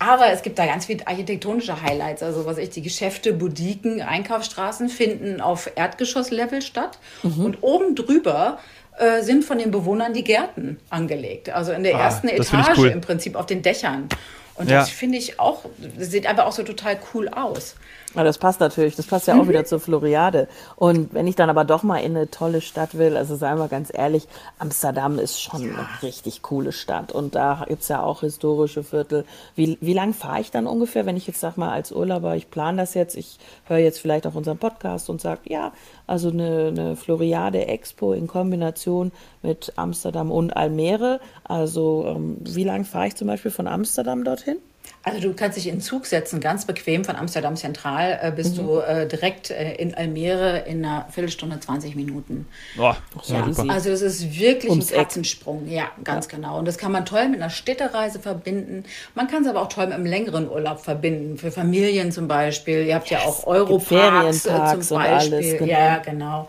Aber 0.00 0.30
es 0.32 0.42
gibt 0.42 0.58
da 0.58 0.66
ganz 0.66 0.86
viele 0.86 1.06
architektonische 1.06 1.82
Highlights. 1.82 2.22
Also 2.22 2.46
was 2.46 2.58
ich, 2.58 2.70
die 2.70 2.82
Geschäfte, 2.82 3.32
Boutiquen, 3.32 4.00
Einkaufsstraßen 4.00 4.88
finden 4.88 5.40
auf 5.40 5.70
Erdgeschosslevel 5.74 6.62
statt. 6.62 6.98
Mhm. 7.22 7.44
Und 7.44 7.62
oben 7.62 7.94
drüber 7.96 8.58
äh, 8.98 9.22
sind 9.22 9.44
von 9.44 9.58
den 9.58 9.70
Bewohnern 9.70 10.12
die 10.12 10.24
Gärten 10.24 10.78
angelegt. 10.90 11.50
Also 11.50 11.72
in 11.72 11.82
der 11.82 11.96
ah, 11.96 12.02
ersten 12.02 12.28
Etage 12.28 12.78
cool. 12.78 12.88
im 12.88 13.00
Prinzip 13.00 13.36
auf 13.36 13.46
den 13.46 13.62
Dächern. 13.62 14.08
Und 14.54 14.68
ja. 14.68 14.80
das 14.80 14.90
finde 14.90 15.18
ich 15.18 15.38
auch, 15.38 15.64
sieht 15.98 16.26
einfach 16.26 16.46
auch 16.46 16.52
so 16.52 16.64
total 16.64 16.98
cool 17.14 17.28
aus. 17.28 17.76
Ja, 18.14 18.24
das 18.24 18.38
passt 18.38 18.60
natürlich. 18.60 18.96
Das 18.96 19.06
passt 19.06 19.26
ja 19.26 19.34
auch 19.34 19.44
mhm. 19.44 19.50
wieder 19.50 19.64
zur 19.66 19.80
Floriade. 19.80 20.48
Und 20.76 21.12
wenn 21.12 21.26
ich 21.26 21.36
dann 21.36 21.50
aber 21.50 21.64
doch 21.64 21.82
mal 21.82 21.98
in 21.98 22.16
eine 22.16 22.30
tolle 22.30 22.62
Stadt 22.62 22.96
will, 22.96 23.16
also 23.16 23.36
seien 23.36 23.58
wir 23.58 23.68
ganz 23.68 23.92
ehrlich, 23.92 24.26
Amsterdam 24.58 25.18
ist 25.18 25.40
schon 25.40 25.62
ja. 25.62 25.74
eine 25.74 25.86
richtig 26.02 26.40
coole 26.42 26.72
Stadt. 26.72 27.12
Und 27.12 27.34
da 27.34 27.66
gibt 27.68 27.82
es 27.82 27.88
ja 27.88 28.02
auch 28.02 28.20
historische 28.20 28.82
Viertel. 28.82 29.26
Wie, 29.54 29.76
wie 29.82 29.92
lang 29.92 30.14
fahre 30.14 30.40
ich 30.40 30.50
dann 30.50 30.66
ungefähr, 30.66 31.04
wenn 31.04 31.18
ich 31.18 31.26
jetzt 31.26 31.40
sag 31.40 31.58
mal 31.58 31.70
als 31.70 31.92
Urlauber, 31.92 32.34
ich 32.34 32.50
plane 32.50 32.78
das 32.78 32.94
jetzt, 32.94 33.14
ich 33.14 33.38
höre 33.66 33.78
jetzt 33.78 34.00
vielleicht 34.00 34.26
auch 34.26 34.34
unseren 34.34 34.58
Podcast 34.58 35.10
und 35.10 35.20
sage, 35.20 35.42
ja, 35.44 35.72
also 36.06 36.30
eine, 36.30 36.68
eine 36.68 36.96
Floriade 36.96 37.66
Expo 37.66 38.14
in 38.14 38.26
Kombination 38.26 39.12
mit 39.42 39.74
Amsterdam 39.76 40.30
und 40.30 40.56
Almere. 40.56 41.20
Also 41.44 42.06
ähm, 42.06 42.38
wie 42.40 42.64
lang 42.64 42.86
fahre 42.86 43.08
ich 43.08 43.16
zum 43.16 43.28
Beispiel 43.28 43.50
von 43.50 43.68
Amsterdam 43.68 44.24
dorthin? 44.24 44.56
Also 45.02 45.20
du 45.20 45.34
kannst 45.34 45.56
dich 45.56 45.66
in 45.68 45.76
den 45.76 45.80
Zug 45.80 46.06
setzen, 46.06 46.40
ganz 46.40 46.66
bequem 46.66 47.04
von 47.04 47.16
Amsterdam 47.16 47.56
Zentral 47.56 48.18
äh, 48.20 48.30
bist 48.30 48.58
mhm. 48.58 48.66
du 48.66 48.78
äh, 48.80 49.06
direkt 49.06 49.50
äh, 49.50 49.74
in 49.74 49.94
Almere 49.94 50.64
in 50.66 50.84
einer 50.84 51.06
Viertelstunde, 51.10 51.60
20 51.60 51.96
Minuten. 51.96 52.46
Oh, 52.78 52.92
ja, 53.24 53.48
also 53.68 53.90
es 53.90 54.02
ist 54.02 54.38
wirklich 54.38 54.70
Ums 54.70 54.92
ein 54.92 54.98
Katzensprung. 54.98 55.68
Ja, 55.68 55.90
ganz 56.04 56.26
ja. 56.26 56.36
genau. 56.36 56.58
Und 56.58 56.66
das 56.66 56.78
kann 56.78 56.92
man 56.92 57.06
toll 57.06 57.28
mit 57.28 57.40
einer 57.40 57.50
Städtereise 57.50 58.18
verbinden. 58.18 58.84
Man 59.14 59.28
kann 59.28 59.42
es 59.42 59.48
aber 59.48 59.62
auch 59.62 59.68
toll 59.68 59.86
mit 59.86 59.94
einem 59.94 60.06
längeren 60.06 60.48
Urlaub 60.48 60.80
verbinden. 60.80 61.38
Für 61.38 61.50
Familien 61.50 62.12
zum 62.12 62.28
Beispiel. 62.28 62.84
Ihr 62.84 62.96
habt 62.96 63.10
yes. 63.10 63.20
ja 63.22 63.28
auch 63.28 63.46
Europarks 63.46 64.46
äh, 64.46 64.80
zum 64.80 64.98
Beispiel. 64.98 65.34
Alles, 65.34 65.58
genau. 65.58 65.72
Ja, 65.72 65.98
genau. 65.98 66.48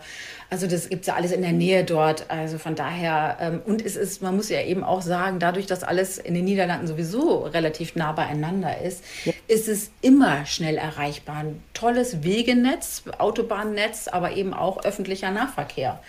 Also 0.50 0.66
das 0.66 0.88
gibt 0.88 1.02
es 1.02 1.06
ja 1.06 1.14
alles 1.14 1.30
in 1.30 1.42
der 1.42 1.52
Nähe 1.52 1.84
dort. 1.84 2.28
Also 2.28 2.58
von 2.58 2.74
daher, 2.74 3.38
ähm, 3.40 3.62
und 3.64 3.84
es 3.84 3.94
ist, 3.94 4.20
man 4.20 4.34
muss 4.34 4.48
ja 4.48 4.60
eben 4.60 4.82
auch 4.82 5.00
sagen, 5.00 5.38
dadurch, 5.38 5.66
dass 5.66 5.84
alles 5.84 6.18
in 6.18 6.34
den 6.34 6.44
Niederlanden 6.44 6.88
sowieso 6.88 7.44
relativ 7.44 7.94
nah 7.94 8.10
beieinander 8.10 8.80
ist, 8.80 9.04
ja. 9.24 9.32
ist 9.46 9.68
es 9.68 9.92
immer 10.00 10.44
schnell 10.46 10.76
erreichbar. 10.76 11.36
Ein 11.36 11.62
tolles 11.72 12.24
Wegenetz, 12.24 13.04
Autobahnnetz, 13.18 14.08
aber 14.08 14.32
eben 14.32 14.52
auch 14.52 14.84
öffentlicher 14.84 15.30
Nahverkehr. 15.30 16.00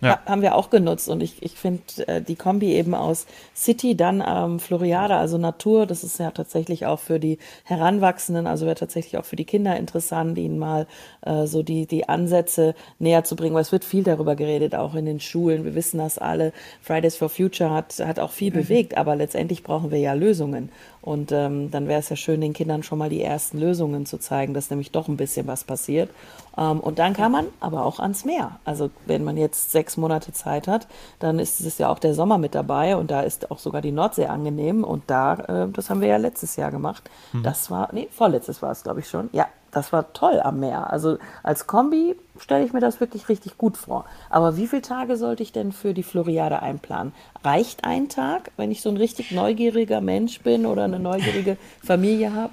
Ja. 0.00 0.20
Haben 0.26 0.42
wir 0.42 0.54
auch 0.54 0.70
genutzt 0.70 1.08
und 1.08 1.22
ich, 1.22 1.42
ich 1.42 1.52
finde 1.52 1.82
äh, 2.06 2.22
die 2.22 2.36
Kombi 2.36 2.72
eben 2.72 2.94
aus 2.94 3.26
City, 3.54 3.96
dann 3.96 4.24
ähm, 4.26 4.58
Floriada, 4.58 5.18
also 5.18 5.36
Natur, 5.36 5.86
das 5.86 6.04
ist 6.04 6.18
ja 6.18 6.30
tatsächlich 6.30 6.86
auch 6.86 6.98
für 6.98 7.20
die 7.20 7.38
Heranwachsenden, 7.64 8.46
also 8.46 8.64
wäre 8.64 8.76
tatsächlich 8.76 9.18
auch 9.18 9.24
für 9.24 9.36
die 9.36 9.44
Kinder 9.44 9.76
interessant, 9.76 10.38
ihnen 10.38 10.58
mal 10.58 10.86
äh, 11.22 11.46
so 11.46 11.62
die, 11.62 11.86
die 11.86 12.08
Ansätze 12.08 12.74
näher 12.98 13.24
zu 13.24 13.36
bringen, 13.36 13.54
weil 13.54 13.62
es 13.62 13.72
wird 13.72 13.84
viel 13.84 14.02
darüber 14.02 14.36
geredet, 14.36 14.74
auch 14.74 14.94
in 14.94 15.04
den 15.04 15.20
Schulen. 15.20 15.64
Wir 15.64 15.74
wissen 15.74 15.98
das 15.98 16.18
alle. 16.18 16.52
Fridays 16.80 17.16
for 17.16 17.28
Future 17.28 17.70
hat, 17.70 17.98
hat 17.98 18.18
auch 18.18 18.32
viel 18.32 18.50
mhm. 18.50 18.60
bewegt, 18.60 18.96
aber 18.96 19.16
letztendlich 19.16 19.62
brauchen 19.62 19.90
wir 19.90 19.98
ja 19.98 20.14
Lösungen. 20.14 20.70
Und 21.02 21.32
ähm, 21.32 21.70
dann 21.70 21.88
wäre 21.88 22.00
es 22.00 22.10
ja 22.10 22.16
schön, 22.16 22.40
den 22.40 22.52
Kindern 22.52 22.82
schon 22.82 22.98
mal 22.98 23.08
die 23.08 23.22
ersten 23.22 23.58
Lösungen 23.58 24.04
zu 24.04 24.18
zeigen, 24.18 24.52
dass 24.52 24.68
nämlich 24.68 24.90
doch 24.90 25.08
ein 25.08 25.16
bisschen 25.16 25.46
was 25.46 25.64
passiert. 25.64 26.10
Ähm, 26.58 26.80
und 26.80 26.98
dann 26.98 27.14
kann 27.14 27.32
man 27.32 27.46
aber 27.60 27.86
auch 27.86 28.00
ans 28.00 28.24
Meer. 28.24 28.58
Also 28.64 28.90
wenn 29.06 29.24
man 29.24 29.36
jetzt 29.38 29.70
sechs 29.70 29.96
Monate 29.96 30.32
Zeit 30.32 30.68
hat, 30.68 30.86
dann 31.18 31.38
ist 31.38 31.60
es 31.60 31.78
ja 31.78 31.88
auch 31.88 31.98
der 31.98 32.14
Sommer 32.14 32.36
mit 32.36 32.54
dabei 32.54 32.96
und 32.96 33.10
da 33.10 33.22
ist 33.22 33.50
auch 33.50 33.58
sogar 33.58 33.80
die 33.80 33.92
Nordsee 33.92 34.26
angenehm. 34.26 34.84
Und 34.84 35.04
da, 35.06 35.34
äh, 35.34 35.68
das 35.72 35.88
haben 35.88 36.02
wir 36.02 36.08
ja 36.08 36.18
letztes 36.18 36.56
Jahr 36.56 36.70
gemacht. 36.70 37.08
Mhm. 37.32 37.44
Das 37.44 37.70
war, 37.70 37.88
nee, 37.92 38.08
vorletztes 38.10 38.60
war 38.60 38.72
es, 38.72 38.82
glaube 38.82 39.00
ich 39.00 39.08
schon. 39.08 39.30
Ja, 39.32 39.46
das 39.70 39.92
war 39.92 40.12
toll 40.12 40.40
am 40.40 40.60
Meer. 40.60 40.92
Also 40.92 41.18
als 41.42 41.66
Kombi 41.66 42.16
stelle 42.38 42.64
ich 42.64 42.72
mir 42.72 42.80
das 42.80 43.00
wirklich 43.00 43.28
richtig 43.28 43.58
gut 43.58 43.76
vor. 43.76 44.04
Aber 44.28 44.56
wie 44.56 44.66
viele 44.66 44.82
Tage 44.82 45.16
sollte 45.16 45.42
ich 45.42 45.52
denn 45.52 45.72
für 45.72 45.94
die 45.94 46.02
Floriade 46.02 46.62
einplanen? 46.62 47.12
Reicht 47.44 47.84
ein 47.84 48.08
Tag, 48.08 48.50
wenn 48.56 48.70
ich 48.70 48.82
so 48.82 48.88
ein 48.88 48.96
richtig 48.96 49.30
neugieriger 49.30 50.00
Mensch 50.00 50.40
bin 50.40 50.66
oder 50.66 50.84
eine 50.84 50.98
neugierige 50.98 51.56
Familie 51.84 52.34
habe? 52.34 52.52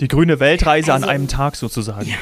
Die 0.00 0.08
grüne 0.08 0.40
Weltreise 0.40 0.92
also, 0.92 1.06
an 1.06 1.10
einem 1.10 1.28
Tag 1.28 1.56
sozusagen. 1.56 2.08
Ja. 2.08 2.16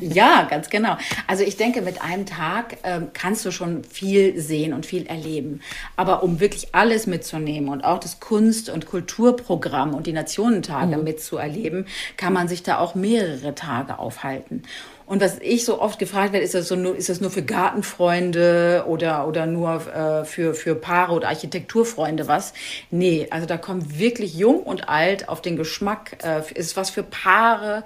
Ja, 0.00 0.46
ganz 0.48 0.70
genau. 0.70 0.96
Also 1.26 1.42
ich 1.44 1.56
denke, 1.56 1.82
mit 1.82 2.02
einem 2.02 2.26
Tag 2.26 2.78
ähm, 2.84 3.08
kannst 3.12 3.44
du 3.44 3.50
schon 3.50 3.84
viel 3.84 4.40
sehen 4.40 4.72
und 4.72 4.86
viel 4.86 5.06
erleben. 5.06 5.60
Aber 5.96 6.22
um 6.22 6.40
wirklich 6.40 6.74
alles 6.74 7.06
mitzunehmen 7.06 7.68
und 7.68 7.84
auch 7.84 7.98
das 7.98 8.20
Kunst- 8.20 8.68
und 8.68 8.86
Kulturprogramm 8.86 9.94
und 9.94 10.06
die 10.06 10.12
Nationentage 10.12 10.96
mhm. 10.96 11.04
mitzuerleben, 11.04 11.86
kann 12.16 12.32
man 12.32 12.48
sich 12.48 12.62
da 12.62 12.78
auch 12.78 12.94
mehrere 12.94 13.54
Tage 13.54 13.98
aufhalten. 13.98 14.62
Und 15.06 15.20
was 15.20 15.38
ich 15.40 15.66
so 15.66 15.80
oft 15.80 15.98
gefragt 15.98 16.32
werde, 16.32 16.44
ist 16.44 16.54
das, 16.54 16.68
so 16.68 16.76
nur, 16.76 16.96
ist 16.96 17.10
das 17.10 17.20
nur 17.20 17.30
für 17.30 17.42
Gartenfreunde 17.42 18.84
oder, 18.88 19.28
oder 19.28 19.44
nur 19.44 19.86
äh, 19.86 20.24
für, 20.24 20.54
für 20.54 20.74
Paare 20.74 21.12
oder 21.12 21.28
Architekturfreunde 21.28 22.26
was? 22.26 22.54
Nee, 22.90 23.26
also 23.30 23.46
da 23.46 23.58
kommt 23.58 23.98
wirklich 23.98 24.34
jung 24.34 24.62
und 24.62 24.88
alt 24.88 25.28
auf 25.28 25.42
den 25.42 25.56
Geschmack. 25.56 26.16
Äh, 26.24 26.42
ist 26.54 26.76
was 26.78 26.88
für 26.88 27.02
Paare, 27.02 27.84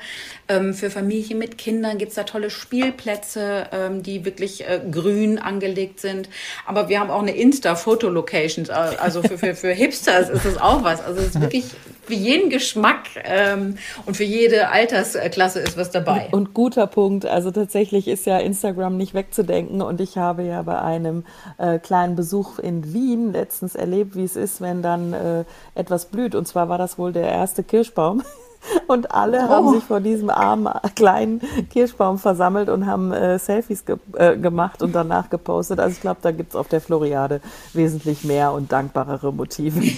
ähm, 0.49 0.75
für 0.75 0.91
Familien 0.91 1.39
mit 1.39 1.59
Kindern 1.59 1.99
gibt's 1.99 2.15
da 2.15 2.23
tolle 2.23 2.51
Spielplätze, 2.51 3.67
ähm, 3.73 4.03
die 4.05 4.25
wirklich 4.25 4.69
äh, 4.69 4.81
grün 4.91 5.39
angelegt 5.39 5.99
sind. 5.99 6.29
Aber 6.67 6.89
wir 6.89 7.01
haben 7.01 7.11
auch 7.11 7.23
eine 7.23 7.37
Insta-Foto-Location. 7.37 8.67
Äh, 8.67 8.73
also 8.73 9.23
für, 9.23 9.39
für, 9.39 9.55
für 9.57 9.73
Hipsters 9.73 10.29
ist 10.29 10.45
das 10.45 10.57
auch 10.57 10.85
was. 10.85 11.01
Also 11.01 11.21
es 11.21 11.29
ist 11.29 11.41
wirklich 11.41 11.65
für 12.09 12.15
jeden 12.15 12.49
Geschmack 12.49 13.05
ähm, 13.23 13.77
und 14.07 14.17
für 14.17 14.25
jede 14.25 14.71
Altersklasse 14.71 15.61
ist 15.61 15.77
was 15.77 15.91
dabei. 15.91 16.29
Und 16.33 16.55
guter 16.55 16.87
Punkt. 16.87 17.27
Also 17.27 17.51
tatsächlich 17.51 18.09
ist 18.09 18.25
ja 18.25 18.39
Instagram 18.39 18.97
nicht 18.97 19.13
wegzudenken. 19.13 19.83
Und 19.83 20.01
ich 20.01 20.17
habe 20.17 20.43
ja 20.43 20.63
bei 20.63 20.81
einem 20.81 21.25
äh, 21.59 21.79
kleinen 21.79 22.17
Besuch 22.17 22.59
in 22.59 22.95
Wien 22.95 23.33
letztens 23.33 23.75
erlebt, 23.75 24.17
wie 24.17 24.25
es 24.25 24.37
ist, 24.37 24.63
wenn 24.63 24.81
dann 24.81 25.13
äh, 25.13 25.45
etwas 25.75 26.07
blüht. 26.07 26.35
Und 26.35 26.49
zwar 26.49 26.71
war 26.71 26.79
das 26.79 26.99
wohl 26.99 27.13
der 27.13 27.29
erste 27.29 27.63
Kirschbaum. 27.63 28.23
Und 28.87 29.13
alle 29.13 29.45
oh. 29.45 29.49
haben 29.51 29.75
sich 29.75 29.85
vor 29.85 30.01
diesem 30.01 30.31
armen 30.31 30.73
kleinen 30.97 31.43
Kirschbaum 31.71 32.19
versammelt 32.19 32.69
und 32.69 32.87
haben 32.87 33.13
äh, 33.13 33.39
Selfies 33.39 33.85
ge 33.85 33.99
äh, 34.15 34.37
gemacht 34.37 34.83
und 34.83 34.95
danach 34.95 35.31
gepostet. 35.31 35.79
Also 35.79 35.93
ich 35.93 36.01
glaube, 36.01 36.19
da 36.23 36.33
gibt 36.33 36.51
es 36.51 36.57
auf 36.57 36.67
der 36.67 36.81
Floriade 36.81 37.41
wesentlich 37.73 38.25
mehr 38.25 38.51
und 38.53 38.73
dankbarere 38.73 39.33
Motive. 39.33 39.81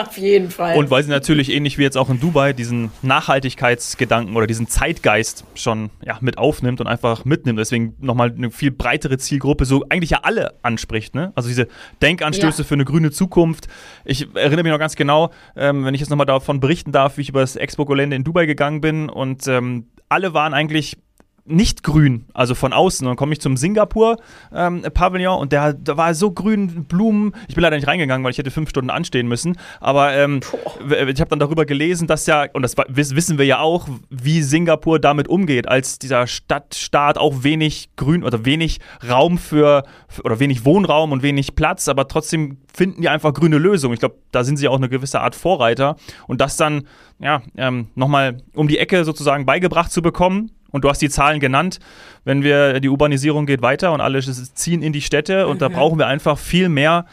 Auf 0.00 0.16
jeden 0.16 0.50
Fall. 0.50 0.76
Und 0.76 0.90
weil 0.90 1.02
sie 1.02 1.10
natürlich 1.10 1.50
ähnlich 1.52 1.76
wie 1.76 1.82
jetzt 1.82 1.96
auch 1.96 2.08
in 2.08 2.20
Dubai 2.20 2.52
diesen 2.52 2.90
Nachhaltigkeitsgedanken 3.02 4.34
oder 4.34 4.46
diesen 4.46 4.66
Zeitgeist 4.66 5.44
schon 5.54 5.90
ja, 6.04 6.16
mit 6.20 6.38
aufnimmt 6.38 6.80
und 6.80 6.86
einfach 6.86 7.24
mitnimmt. 7.24 7.58
Deswegen 7.58 7.94
nochmal 8.00 8.32
eine 8.34 8.50
viel 8.50 8.70
breitere 8.70 9.18
Zielgruppe, 9.18 9.64
so 9.66 9.84
eigentlich 9.90 10.10
ja 10.10 10.20
alle 10.22 10.54
anspricht. 10.62 11.14
Ne? 11.14 11.32
Also 11.34 11.48
diese 11.48 11.68
Denkanstöße 12.00 12.62
ja. 12.62 12.68
für 12.68 12.74
eine 12.74 12.84
grüne 12.84 13.10
Zukunft. 13.10 13.68
Ich 14.04 14.34
erinnere 14.34 14.62
mich 14.62 14.72
noch 14.72 14.78
ganz 14.78 14.96
genau, 14.96 15.30
ähm, 15.54 15.84
wenn 15.84 15.94
ich 15.94 16.00
jetzt 16.00 16.10
nochmal 16.10 16.26
davon 16.26 16.60
berichten 16.60 16.92
darf, 16.92 17.18
wie 17.18 17.22
ich 17.22 17.28
über 17.28 17.40
das 17.40 17.56
Expo-Gelände 17.56 18.16
in 18.16 18.24
Dubai 18.24 18.46
gegangen 18.46 18.80
bin 18.80 19.08
und 19.10 19.46
ähm, 19.48 19.86
alle 20.08 20.34
waren 20.34 20.54
eigentlich 20.54 20.96
nicht 21.44 21.82
grün, 21.82 22.26
also 22.34 22.54
von 22.54 22.72
außen. 22.72 23.06
Und 23.06 23.10
dann 23.10 23.16
komme 23.16 23.32
ich 23.32 23.40
zum 23.40 23.56
Singapur-Pavillon 23.56 25.34
ähm, 25.34 25.40
und 25.40 25.52
der, 25.52 25.72
der 25.72 25.96
war 25.96 26.14
so 26.14 26.30
grün, 26.30 26.84
Blumen. 26.84 27.34
Ich 27.48 27.54
bin 27.54 27.62
leider 27.62 27.76
nicht 27.76 27.88
reingegangen, 27.88 28.24
weil 28.24 28.30
ich 28.30 28.38
hätte 28.38 28.50
fünf 28.50 28.70
Stunden 28.70 28.90
anstehen 28.90 29.28
müssen. 29.28 29.56
Aber 29.80 30.14
ähm, 30.14 30.40
ich 30.80 31.20
habe 31.20 31.30
dann 31.30 31.38
darüber 31.38 31.64
gelesen, 31.64 32.06
dass 32.06 32.26
ja, 32.26 32.46
und 32.52 32.62
das 32.62 32.74
wissen 32.88 33.38
wir 33.38 33.46
ja 33.46 33.60
auch, 33.60 33.88
wie 34.08 34.42
Singapur 34.42 34.98
damit 34.98 35.28
umgeht, 35.28 35.68
als 35.68 35.98
dieser 35.98 36.26
Stadtstaat 36.26 37.18
auch 37.18 37.42
wenig 37.42 37.90
grün 37.96 38.24
oder 38.24 38.44
wenig 38.44 38.80
Raum 39.08 39.38
für, 39.38 39.84
oder 40.24 40.40
wenig 40.40 40.64
Wohnraum 40.64 41.12
und 41.12 41.22
wenig 41.22 41.54
Platz, 41.54 41.88
aber 41.88 42.08
trotzdem 42.08 42.58
finden 42.72 43.02
die 43.02 43.08
einfach 43.08 43.32
grüne 43.34 43.58
Lösungen. 43.58 43.94
Ich 43.94 44.00
glaube, 44.00 44.16
da 44.30 44.44
sind 44.44 44.56
sie 44.56 44.68
auch 44.68 44.76
eine 44.76 44.88
gewisse 44.88 45.20
Art 45.20 45.34
Vorreiter. 45.34 45.96
Und 46.26 46.40
das 46.40 46.56
dann, 46.56 46.86
ja, 47.18 47.42
ähm, 47.56 47.88
nochmal 47.94 48.38
um 48.54 48.68
die 48.68 48.78
Ecke 48.78 49.04
sozusagen 49.04 49.46
beigebracht 49.46 49.92
zu 49.92 50.02
bekommen, 50.02 50.50
und 50.70 50.84
du 50.84 50.88
hast 50.88 51.00
die 51.02 51.10
Zahlen 51.10 51.40
genannt. 51.40 51.78
Wenn 52.24 52.42
wir, 52.42 52.80
die 52.80 52.88
Urbanisierung 52.88 53.46
geht 53.46 53.62
weiter 53.62 53.92
und 53.92 54.00
alle 54.00 54.20
ziehen 54.20 54.82
in 54.82 54.92
die 54.92 55.00
Städte 55.00 55.46
und 55.46 55.56
mhm. 55.56 55.60
da 55.60 55.68
brauchen 55.68 55.98
wir 55.98 56.06
einfach 56.06 56.38
viel 56.38 56.68
mehr 56.68 57.06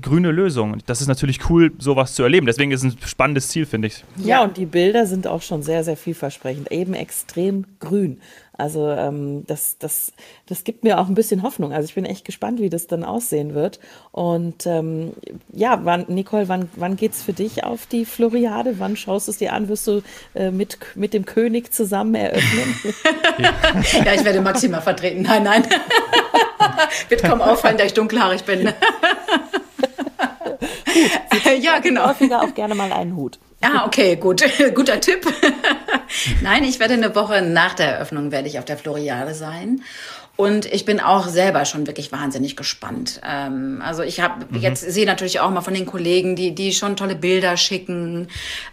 grüne 0.00 0.30
Lösungen. 0.30 0.82
Das 0.86 1.00
ist 1.00 1.08
natürlich 1.08 1.50
cool, 1.50 1.72
sowas 1.78 2.14
zu 2.14 2.22
erleben. 2.22 2.46
Deswegen 2.46 2.70
ist 2.70 2.84
es 2.84 2.94
ein 2.94 2.98
spannendes 3.04 3.48
Ziel, 3.48 3.66
finde 3.66 3.88
ich. 3.88 4.04
Ja, 4.16 4.42
und 4.42 4.56
die 4.56 4.66
Bilder 4.66 5.06
sind 5.06 5.26
auch 5.26 5.42
schon 5.42 5.62
sehr, 5.62 5.84
sehr 5.84 5.96
vielversprechend. 5.96 6.70
Eben 6.70 6.94
extrem 6.94 7.64
grün. 7.80 8.20
Also 8.56 8.90
ähm, 8.90 9.44
das, 9.46 9.78
das, 9.78 10.12
das 10.46 10.62
gibt 10.62 10.84
mir 10.84 11.00
auch 11.00 11.08
ein 11.08 11.14
bisschen 11.14 11.42
Hoffnung. 11.42 11.72
Also 11.72 11.86
ich 11.86 11.94
bin 11.94 12.04
echt 12.04 12.24
gespannt, 12.24 12.60
wie 12.60 12.68
das 12.68 12.86
dann 12.86 13.02
aussehen 13.02 13.54
wird. 13.54 13.80
Und 14.12 14.66
ähm, 14.66 15.14
ja, 15.52 15.80
wann, 15.84 16.04
Nicole, 16.08 16.48
wann, 16.48 16.68
wann 16.76 16.96
geht's 16.96 17.22
für 17.22 17.32
dich 17.32 17.64
auf 17.64 17.86
die 17.86 18.04
Floriade? 18.04 18.74
Wann 18.78 18.96
schaust 18.96 19.26
du 19.26 19.32
es 19.32 19.38
dir 19.38 19.52
an? 19.52 19.68
Wirst 19.68 19.86
du 19.86 20.02
äh, 20.34 20.50
mit, 20.50 20.78
mit 20.94 21.14
dem 21.14 21.24
König 21.24 21.72
zusammen 21.72 22.14
eröffnen? 22.14 22.74
ja, 24.04 24.14
ich 24.14 24.24
werde 24.24 24.40
Maxima 24.42 24.80
vertreten. 24.80 25.22
Nein, 25.22 25.42
nein. 25.42 25.64
Wird 27.08 27.22
kaum 27.22 27.40
auffallen, 27.40 27.78
da 27.78 27.84
ich 27.84 27.94
dunkelhaarig 27.94 28.44
bin. 28.44 28.72
ja, 31.60 31.78
genau. 31.78 32.08
Häufiger 32.08 32.42
auch 32.42 32.54
gerne 32.54 32.74
mal 32.74 32.92
einen 32.92 33.16
Hut. 33.16 33.38
Ah, 33.60 33.86
okay, 33.86 34.16
gut. 34.16 34.42
Guter 34.74 35.00
Tipp. 35.00 35.26
Nein, 36.42 36.64
ich 36.64 36.80
werde 36.80 36.94
eine 36.94 37.14
Woche 37.14 37.42
nach 37.42 37.74
der 37.74 37.94
Eröffnung 37.94 38.32
werde 38.32 38.48
ich 38.48 38.58
auf 38.58 38.64
der 38.64 38.76
Floriade 38.76 39.34
sein. 39.34 39.82
Und 40.34 40.64
ich 40.64 40.86
bin 40.86 40.98
auch 40.98 41.28
selber 41.28 41.66
schon 41.66 41.86
wirklich 41.86 42.10
wahnsinnig 42.10 42.56
gespannt. 42.56 43.20
Ähm, 43.24 43.82
also 43.84 44.02
ich 44.02 44.20
habe 44.20 44.46
mhm. 44.48 44.60
jetzt 44.60 44.80
sehe 44.80 45.04
natürlich 45.04 45.40
auch 45.40 45.50
mal 45.50 45.60
von 45.60 45.74
den 45.74 45.84
Kollegen, 45.84 46.36
die 46.36 46.54
die 46.54 46.72
schon 46.72 46.96
tolle 46.96 47.14
Bilder 47.14 47.58
schicken, 47.58 48.28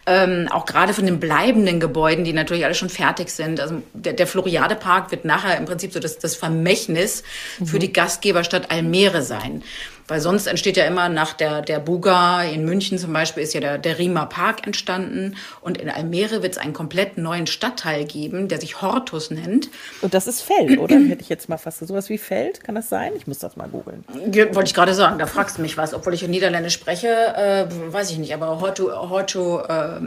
ähm, 0.05 0.47
auch 0.49 0.65
gerade 0.65 0.93
von 0.93 1.05
den 1.05 1.19
bleibenden 1.19 1.81
Gebäuden, 1.81 2.23
die 2.23 2.31
natürlich 2.31 2.63
alle 2.63 2.75
schon 2.75 2.89
fertig 2.89 3.29
sind. 3.29 3.59
Also 3.59 3.83
der, 3.93 4.13
der 4.13 4.25
Floriade 4.25 4.75
Park 4.75 5.11
wird 5.11 5.25
nachher 5.25 5.57
im 5.57 5.65
Prinzip 5.65 5.91
so 5.91 5.99
das, 5.99 6.17
das 6.17 6.35
Vermächtnis 6.35 7.23
mhm. 7.59 7.65
für 7.65 7.79
die 7.79 7.91
Gastgeberstadt 7.91 8.71
Almere 8.71 9.21
sein. 9.21 9.61
Weil 10.09 10.21
sonst 10.21 10.47
entsteht 10.47 10.75
ja 10.75 10.85
immer 10.85 11.07
nach 11.07 11.33
der, 11.33 11.61
der 11.61 11.79
Buga 11.79 12.43
in 12.43 12.65
München 12.65 12.97
zum 12.97 13.13
Beispiel 13.13 13.43
ist 13.43 13.53
ja 13.53 13.61
der, 13.61 13.77
der 13.77 13.99
Riemer 13.99 14.25
Park 14.25 14.65
entstanden. 14.65 15.35
Und 15.61 15.77
in 15.77 15.89
Almere 15.89 16.41
wird 16.41 16.53
es 16.53 16.57
einen 16.57 16.73
komplett 16.73 17.17
neuen 17.17 17.47
Stadtteil 17.47 18.05
geben, 18.05 18.47
der 18.47 18.59
sich 18.59 18.81
Hortus 18.81 19.31
nennt. 19.31 19.69
Und 20.01 20.13
das 20.13 20.27
ist 20.27 20.41
Feld, 20.41 20.79
oder? 20.79 20.95
Hätte 21.09 21.21
ich 21.21 21.29
jetzt 21.29 21.47
mal 21.47 21.57
fast 21.57 21.79
sowas 21.79 22.09
wie 22.09 22.17
Feld, 22.17 22.63
kann 22.63 22.75
das 22.75 22.89
sein? 22.89 23.13
Ich 23.15 23.27
muss 23.27 23.39
das 23.39 23.55
mal 23.55 23.67
googeln. 23.67 24.03
Ja, 24.31 24.53
wollte 24.55 24.67
ich 24.67 24.73
gerade 24.73 24.93
sagen, 24.93 25.19
da 25.19 25.27
fragst 25.27 25.57
du 25.57 25.61
mich 25.61 25.77
was. 25.77 25.93
Obwohl 25.93 26.13
ich 26.13 26.23
in 26.23 26.31
Niederländisch 26.31 26.73
spreche, 26.73 27.07
äh, 27.07 27.65
weiß 27.69 28.11
ich 28.11 28.17
nicht. 28.17 28.33
Aber 28.33 28.59
Hortu, 28.61 28.91
Hortu 28.91 29.59
äh, 29.59 29.99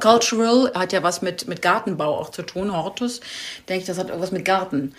Cultural 0.00 0.72
hat 0.74 0.92
ja 0.92 1.02
was 1.02 1.22
mit, 1.22 1.48
mit 1.48 1.62
Gartenbau 1.62 2.18
auch 2.18 2.30
zu 2.30 2.42
tun. 2.42 2.72
Hortus, 2.72 3.20
denke 3.68 3.80
ich, 3.80 3.86
das 3.86 3.98
hat 3.98 4.08
irgendwas 4.08 4.32
mit 4.32 4.44
Garten 4.44 4.94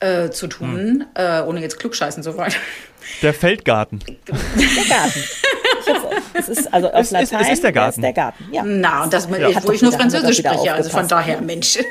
äh, 0.00 0.30
zu 0.30 0.46
tun, 0.46 0.76
hm. 0.76 1.06
äh, 1.14 1.42
ohne 1.42 1.60
jetzt 1.60 1.78
klugscheißen 1.78 2.22
zu 2.22 2.36
wollen. 2.36 2.52
Der 3.22 3.34
Feldgarten. 3.34 4.00
Der 4.26 4.84
Garten. 4.88 5.22
Es 6.38 6.48
ist 6.48 6.72
also 6.72 6.88
auf 6.88 7.00
es, 7.00 7.10
Latein, 7.10 7.40
es 7.42 7.48
ist 7.50 7.64
der 7.64 7.72
Garten. 7.72 8.00
Ist 8.00 8.04
der 8.04 8.12
Garten. 8.12 8.44
Ja. 8.52 8.62
Na, 8.64 9.04
und 9.04 9.12
das, 9.12 9.28
ja. 9.30 9.66
wo 9.66 9.72
ich 9.72 9.82
nur 9.82 9.92
Französisch 9.92 10.38
spreche, 10.38 10.72
also 10.72 10.90
von 10.90 11.08
daher, 11.08 11.40
Mensch. 11.40 11.78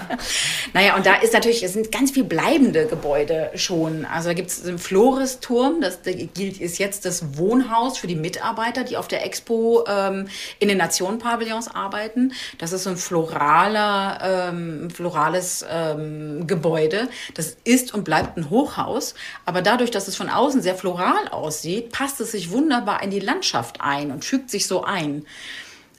naja, 0.72 0.96
und 0.96 1.06
da 1.06 1.16
ist 1.16 1.32
natürlich, 1.32 1.62
es 1.62 1.72
sind 1.72 1.92
ganz 1.92 2.10
viel 2.10 2.24
bleibende 2.24 2.86
Gebäude 2.86 3.50
schon. 3.54 4.04
Also 4.04 4.28
da 4.28 4.34
gibt 4.34 4.50
es 4.50 4.62
den 4.62 4.78
Floristurm, 4.78 5.80
das 5.80 6.00
gilt, 6.02 6.60
ist 6.60 6.78
jetzt 6.78 7.04
das 7.04 7.36
Wohnhaus 7.38 7.98
für 7.98 8.06
die 8.06 8.16
Mitarbeiter, 8.16 8.84
die 8.84 8.96
auf 8.96 9.08
der 9.08 9.24
Expo 9.24 9.84
ähm, 9.88 10.28
in 10.58 10.68
den 10.68 10.78
Nationenpavillons 10.78 11.68
arbeiten. 11.68 12.32
Das 12.58 12.72
ist 12.72 12.84
so 12.84 12.90
ein 12.90 12.96
floraler, 12.96 14.50
ähm, 14.50 14.90
florales 14.90 15.64
ähm, 15.70 16.46
Gebäude. 16.46 17.08
Das 17.34 17.56
ist 17.64 17.94
und 17.94 18.04
bleibt 18.04 18.36
ein 18.36 18.50
Hochhaus, 18.50 19.14
aber 19.44 19.62
dadurch, 19.62 19.90
dass 19.90 20.08
es 20.08 20.16
von 20.16 20.28
außen 20.28 20.62
sehr 20.62 20.74
floral 20.74 21.28
aussieht, 21.30 21.92
passt 21.92 22.20
es 22.20 22.32
sich 22.32 22.50
wunderbar 22.50 23.02
in 23.02 23.10
die 23.10 23.20
Landschaft 23.22 23.80
ein 23.80 24.10
und 24.10 24.24
fügt 24.24 24.50
sich 24.50 24.66
so 24.66 24.84
ein. 24.84 25.24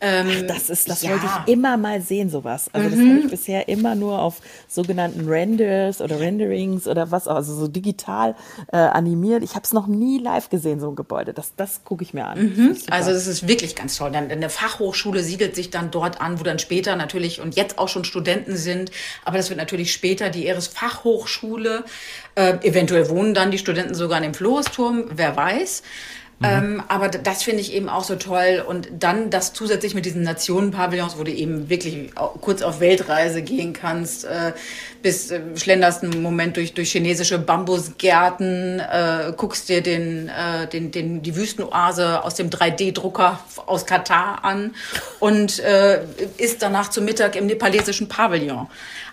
Ähm, 0.05 0.27
Ach, 0.29 0.47
das 0.47 0.69
ist, 0.69 0.89
das 0.89 1.01
ja. 1.01 1.11
wollte 1.11 1.25
ich 1.25 1.53
immer 1.53 1.77
mal 1.77 2.01
sehen, 2.01 2.29
sowas. 2.29 2.69
Also 2.73 2.89
mhm. 2.89 2.91
das 2.91 2.99
habe 2.99 3.19
ich 3.19 3.31
bisher 3.31 3.69
immer 3.69 3.95
nur 3.95 4.19
auf 4.19 4.41
sogenannten 4.67 5.29
Renders 5.29 6.01
oder 6.01 6.19
Renderings 6.19 6.87
oder 6.87 7.09
was, 7.09 7.29
also 7.29 7.55
so 7.55 7.69
digital 7.69 8.35
äh, 8.73 8.75
animiert. 8.75 9.43
Ich 9.43 9.51
habe 9.51 9.63
es 9.63 9.71
noch 9.71 9.87
nie 9.87 10.19
live 10.19 10.49
gesehen, 10.49 10.81
so 10.81 10.89
ein 10.89 10.97
Gebäude. 10.97 11.31
Das, 11.31 11.55
das 11.55 11.85
gucke 11.85 12.03
ich 12.03 12.13
mir 12.13 12.25
an. 12.25 12.37
Mhm. 12.37 12.69
Das 12.73 12.89
also 12.89 13.11
das 13.11 13.27
ist 13.27 13.47
wirklich 13.47 13.77
ganz 13.77 13.95
toll. 13.95 14.11
Dann 14.11 14.29
eine 14.29 14.49
Fachhochschule 14.49 15.23
siedelt 15.23 15.55
sich 15.55 15.69
dann 15.69 15.89
dort 15.89 16.19
an, 16.19 16.37
wo 16.37 16.43
dann 16.43 16.59
später 16.59 16.97
natürlich 16.97 17.39
und 17.39 17.55
jetzt 17.55 17.77
auch 17.77 17.87
schon 17.87 18.03
Studenten 18.03 18.57
sind. 18.57 18.91
Aber 19.23 19.37
das 19.37 19.49
wird 19.49 19.57
natürlich 19.57 19.93
später 19.93 20.29
die 20.29 20.47
Eres 20.47 20.67
Fachhochschule. 20.67 21.85
Äh, 22.35 22.55
eventuell 22.63 23.09
wohnen 23.09 23.33
dann 23.33 23.51
die 23.51 23.57
Studenten 23.57 23.93
sogar 23.93 24.17
in 24.17 24.23
dem 24.23 24.33
Floresturm, 24.33 25.05
wer 25.15 25.37
weiß. 25.37 25.81
Mhm. 26.43 26.49
Ähm, 26.49 26.83
aber 26.87 27.07
das 27.07 27.43
finde 27.43 27.61
ich 27.61 27.73
eben 27.73 27.89
auch 27.89 28.03
so 28.03 28.15
toll. 28.15 28.63
Und 28.67 28.89
dann 28.99 29.29
das 29.29 29.53
zusätzlich 29.53 29.95
mit 29.95 30.05
diesen 30.05 30.23
Nationenpavillons, 30.23 31.17
wo 31.17 31.23
du 31.23 31.31
eben 31.31 31.69
wirklich 31.69 32.11
kurz 32.41 32.61
auf 32.61 32.79
Weltreise 32.79 33.41
gehen 33.41 33.73
kannst, 33.73 34.25
äh, 34.25 34.53
bis 35.01 35.31
äh, 35.31 35.41
schlenderst 35.55 36.03
einen 36.03 36.21
Moment 36.21 36.57
durch, 36.57 36.73
durch 36.73 36.91
chinesische 36.91 37.39
Bambusgärten, 37.39 38.79
äh, 38.79 39.33
guckst 39.37 39.69
dir 39.69 39.81
den, 39.81 40.29
äh, 40.29 40.67
den, 40.67 40.91
den, 40.91 41.21
die 41.21 41.35
Wüstenoase 41.35 42.23
aus 42.23 42.35
dem 42.35 42.49
3D-Drucker 42.49 43.39
aus 43.65 43.85
Katar 43.85 44.43
an 44.43 44.75
und 45.19 45.59
äh, 45.59 46.03
isst 46.37 46.61
danach 46.61 46.89
zu 46.89 47.01
Mittag 47.01 47.35
im 47.35 47.45
nepalesischen 47.45 48.09
Pavillon. 48.09 48.67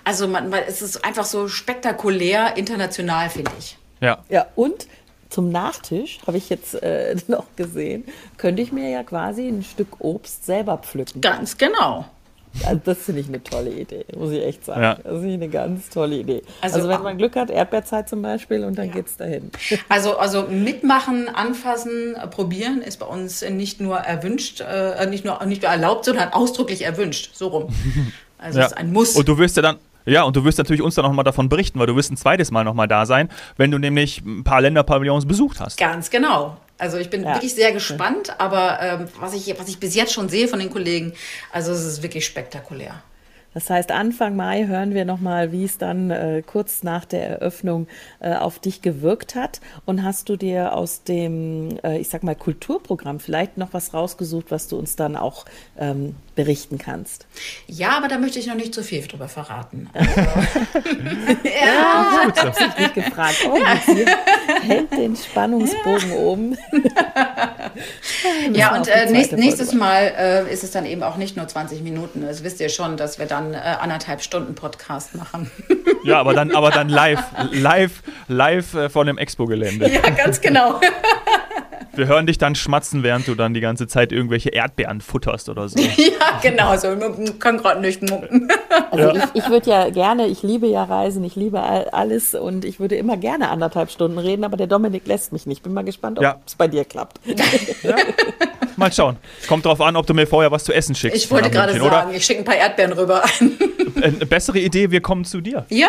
Also 0.05 0.27
man, 0.27 0.49
man, 0.49 0.63
es 0.67 0.83
ist 0.83 1.05
einfach 1.05 1.25
so 1.25 1.47
spektakulär 1.47 2.57
international, 2.57 3.31
finde 3.31 3.53
ich. 3.59 3.77
Ja. 4.01 4.25
Ja, 4.31 4.47
und 4.57 4.87
zum 5.31 5.51
Nachtisch, 5.51 6.19
habe 6.27 6.37
ich 6.37 6.51
jetzt 6.51 6.75
äh, 6.83 7.17
noch 7.29 7.47
gesehen, 7.57 8.05
könnte 8.37 8.63
ich 8.63 8.73
mir 8.73 8.91
ja 8.91 9.03
quasi 9.03 9.49
ein 9.49 9.63
Stück 9.63 10.01
Obst 10.01 10.45
selber 10.45 10.79
pflücken. 10.79 11.21
Ganz 11.21 11.57
genau. 11.57 12.05
Also 12.65 12.81
das 12.85 12.99
finde 12.99 13.21
ich 13.21 13.29
eine 13.29 13.43
tolle 13.43 13.71
Idee, 13.71 14.05
muss 14.17 14.33
ich 14.33 14.45
echt 14.45 14.65
sagen. 14.65 14.83
Ja. 14.83 14.95
Das 14.95 15.13
finde 15.13 15.29
ich 15.29 15.35
eine 15.35 15.49
ganz 15.49 15.89
tolle 15.89 16.17
Idee. 16.17 16.43
Also, 16.61 16.79
also 16.79 16.89
wenn 16.89 17.03
man 17.03 17.17
Glück 17.17 17.37
hat, 17.37 17.49
Erdbeerzeit 17.49 18.09
zum 18.09 18.23
Beispiel 18.23 18.65
und 18.65 18.77
dann 18.77 18.93
ja. 18.93 19.03
es 19.05 19.17
dahin. 19.17 19.51
Also, 19.89 20.19
also 20.19 20.43
mitmachen, 20.49 21.29
anfassen, 21.29 22.17
probieren 22.31 22.83
ist 22.83 22.99
bei 22.99 23.07
uns 23.07 23.49
nicht 23.49 23.81
nur 23.81 23.99
erwünscht, 23.99 24.63
äh, 24.63 25.07
nicht, 25.07 25.25
nur, 25.25 25.45
nicht 25.47 25.63
nur 25.63 25.71
erlaubt, 25.71 26.05
sondern 26.05 26.33
ausdrücklich 26.33 26.83
erwünscht. 26.83 27.31
So 27.35 27.49
rum. 27.49 27.69
Also 28.43 28.59
ja. 28.59 28.67
ist 28.67 28.77
ein 28.77 28.93
Muss. 28.93 29.17
Und 29.17 29.29
du 29.29 29.37
wirst 29.39 29.57
ja 29.57 29.63
dann, 29.63 29.77
ja, 30.07 30.23
und 30.23 30.37
du 30.37 30.45
wirst 30.45 30.59
natürlich 30.59 30.83
uns 30.83 30.95
dann 30.95 31.05
noch 31.05 31.13
mal 31.13 31.23
davon 31.23 31.49
berichten, 31.49 31.79
weil 31.79 31.87
du 31.87 31.97
wirst 31.97 32.11
ein 32.11 32.17
zweites 32.17 32.51
Mal 32.51 32.65
noch 32.65 32.75
mal 32.75 32.87
da 32.87 33.07
sein, 33.07 33.29
wenn 33.57 33.71
du 33.71 33.79
nämlich 33.79 34.23
ein 34.25 34.45
paar 34.45 34.61
Länderpavillons 34.61 35.27
besucht 35.27 35.61
hast. 35.61 35.79
Ganz 35.79 36.11
genau. 36.11 36.57
Also 36.79 36.97
ich 36.97 37.11
bin 37.11 37.25
ja. 37.25 37.35
wirklich 37.35 37.55
sehr 37.55 37.73
gespannt, 37.73 38.35
aber 38.39 38.79
ähm, 38.81 39.09
was, 39.21 39.35
ich, 39.35 39.55
was 39.59 39.69
ich 39.69 39.79
bis 39.79 39.95
jetzt 39.95 40.13
schon 40.15 40.31
sehe 40.31 40.49
von 40.49 40.59
den 40.59 40.71
Kollegen, 40.71 41.13
also 41.53 41.73
es 41.73 41.85
ist 41.85 42.03
wirklich 42.03 42.25
spektakulär. 42.25 43.03
Das 43.53 43.69
heißt, 43.69 43.91
Anfang 43.91 44.37
Mai 44.37 44.67
hören 44.67 44.95
wir 44.95 45.05
nochmal, 45.05 45.53
wie 45.53 45.65
es 45.65 45.79
dann 45.79 46.11
äh, 46.11 46.43
kurz 46.47 46.83
nach 46.83 47.05
der 47.05 47.27
Eröffnung 47.29 47.89
äh, 48.21 48.35
auf 48.35 48.59
dich 48.59 48.81
gewirkt 48.81 49.35
hat. 49.35 49.61
Und 49.87 50.05
hast 50.05 50.29
du 50.29 50.37
dir 50.37 50.75
aus 50.75 51.03
dem, 51.03 51.79
äh, 51.83 51.99
ich 51.99 52.09
sag 52.09 52.23
mal, 52.23 52.37
Kulturprogramm 52.37 53.19
vielleicht 53.19 53.59
noch 53.59 53.73
was 53.73 53.93
rausgesucht, 53.93 54.51
was 54.51 54.69
du 54.69 54.79
uns 54.79 54.95
dann 54.97 55.17
auch 55.17 55.47
ähm, 55.79 56.15
berichten 56.37 56.79
kannst? 56.79 57.27
Ja, 57.67 57.97
aber 57.97 58.09
da 58.09 58.19
möchte 58.19 58.39
ich 58.39 58.47
noch 58.47 58.55
nicht 58.55 58.75
zu 58.75 58.83
viel 58.83 59.07
drüber 59.07 59.29
verraten. 59.29 59.91
Also, 60.01 60.21
ja, 61.45 61.67
ja 61.67 62.25
gut, 62.25 62.37
das 62.37 62.61
habe 62.61 62.73
ich 62.75 62.79
nicht 62.79 62.95
gefragt. 62.95 63.47
Oh, 63.49 63.57
ja. 63.57 63.75
hält 64.63 64.93
den 64.93 65.17
Spannungsbogen 65.17 66.11
ja. 66.11 66.17
oben. 66.17 66.59
ja, 68.53 68.77
und 68.77 68.89
äh, 68.89 69.11
nächst, 69.11 69.33
nächstes 69.33 69.73
Mal 69.73 70.13
äh, 70.17 70.53
ist 70.53 70.65
es 70.65 70.71
dann 70.71 70.87
eben 70.87 71.03
auch 71.03 71.17
nicht 71.17 71.37
nur 71.37 71.47
20 71.47 71.83
Minuten. 71.83 72.23
Das 72.23 72.43
wisst 72.43 72.61
ihr 72.61 72.69
schon, 72.69 72.97
dass 72.97 73.19
wir 73.19 73.27
dann 73.41 73.55
äh, 73.55 73.59
anderthalb 73.59 74.23
Stunden 74.23 74.55
Podcast 74.55 75.15
machen. 75.15 75.51
ja, 76.05 76.21
aber 76.21 76.35
dann, 76.35 76.55
aber 76.55 76.71
dann 76.71 76.89
live, 76.89 77.23
live, 77.51 78.03
live 78.29 78.75
äh, 78.75 78.89
vor 78.89 79.05
dem 79.05 79.19
Expo-Gelände. 79.19 79.91
Ja, 79.91 80.03
ganz 80.11 80.41
genau. 80.41 80.81
Wir 81.95 82.07
hören 82.07 82.27
dich 82.27 82.39
dann 82.39 82.55
schmatzen, 82.55 83.03
während 83.03 83.27
du 83.27 83.35
dann 83.35 83.55
die 83.55 83.61
ganze 83.61 83.87
Zeit 83.87 84.13
irgendwelche 84.13 84.51
Erdbeeren 84.51 85.01
futterst 85.01 85.49
oder 85.49 85.69
so. 85.69 85.79
ja, 85.81 86.41
genau, 86.43 86.77
so. 86.77 86.93
Ich 86.93 87.39
kann 87.39 87.59
gerade 87.59 87.81
nicht 87.81 88.09
mucken. 88.09 88.49
Also 88.91 89.11
ja. 89.11 89.25
ich, 89.35 89.43
ich 89.43 89.51
würde 89.51 89.71
ja 89.71 89.91
gerne, 89.91 90.27
ich 90.27 90.43
liebe 90.43 90.67
ja 90.67 90.85
Reisen, 90.85 91.25
ich 91.25 91.37
liebe 91.37 91.61
alles 91.93 92.35
und 92.35 92.65
ich 92.65 92.81
würde 92.81 92.97
immer 92.97 93.17
gerne 93.17 93.49
anderthalb 93.51 93.91
Stunden 93.91 94.19
reden, 94.19 94.45
aber 94.45 94.57
der 94.57 94.67
Dominik 94.67 95.07
lässt 95.07 95.33
mich 95.33 95.47
nicht. 95.47 95.63
Bin 95.63 95.73
mal 95.73 95.85
gespannt, 95.85 96.19
ob 96.19 96.25
ja. 96.25 96.41
es 96.47 96.55
bei 96.55 96.69
dir 96.69 96.85
klappt. 96.85 97.21
Ja. 97.83 97.97
Mal 98.77 98.93
schauen. 98.93 99.17
Kommt 99.49 99.65
drauf 99.65 99.81
an, 99.81 99.97
ob 99.97 100.07
du 100.07 100.15
mir 100.15 100.27
vorher 100.27 100.51
was 100.51 100.65
zu 100.65 100.73
essen 100.73 100.95
schickst. 100.95 101.17
Ich 101.17 101.31
wollte 101.31 101.51
gerade 101.51 101.73
sagen, 101.73 101.85
oder? 101.85 102.11
ich 102.15 102.25
schicke 102.25 102.41
ein 102.41 102.45
paar 102.45 102.57
Erdbeeren 102.57 102.93
rüber. 102.93 103.23
Eine 103.97 104.27
bessere 104.27 104.59
Idee, 104.59 104.91
wir 104.91 105.01
kommen 105.01 105.25
zu 105.25 105.41
dir. 105.41 105.67
Ja. 105.69 105.89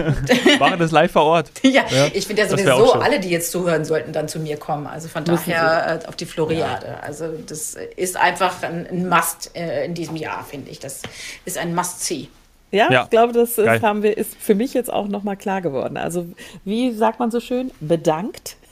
Machen 0.58 0.78
das 0.78 0.90
live 0.90 1.10
vor 1.10 1.24
Ort. 1.24 1.50
Ja, 1.62 1.84
ja. 1.90 2.08
ich 2.12 2.26
finde 2.26 2.42
ja 2.42 2.48
sowieso, 2.48 2.94
alle, 2.94 3.20
die 3.20 3.28
jetzt 3.28 3.50
zuhören, 3.50 3.84
sollten 3.84 4.12
dann 4.12 4.28
zu 4.28 4.38
mir 4.38 4.56
kommen. 4.56 4.86
Also 4.86 5.08
von 5.08 5.24
daher 5.24 5.39
äh, 5.48 6.00
auf 6.06 6.16
die 6.16 6.26
Floriade. 6.26 6.86
Ja. 6.86 7.00
Also 7.00 7.28
das 7.46 7.76
ist 7.96 8.16
einfach 8.16 8.62
ein, 8.62 8.86
ein 8.86 9.08
Must 9.08 9.56
äh, 9.56 9.84
in 9.84 9.94
diesem 9.94 10.16
Jahr, 10.16 10.44
finde 10.44 10.70
ich. 10.70 10.78
Das 10.78 11.02
ist 11.44 11.58
ein 11.58 11.74
Must-See. 11.74 12.28
Ja, 12.72 12.90
ja. 12.90 13.02
ich 13.02 13.10
glaube, 13.10 13.32
das 13.32 13.58
ist, 13.58 13.82
haben 13.82 14.02
wir, 14.04 14.16
ist 14.16 14.36
für 14.36 14.54
mich 14.54 14.74
jetzt 14.74 14.92
auch 14.92 15.08
nochmal 15.08 15.36
klar 15.36 15.60
geworden. 15.60 15.96
Also, 15.96 16.26
wie 16.64 16.92
sagt 16.92 17.18
man 17.18 17.32
so 17.32 17.40
schön? 17.40 17.72
Bedankt. 17.80 18.56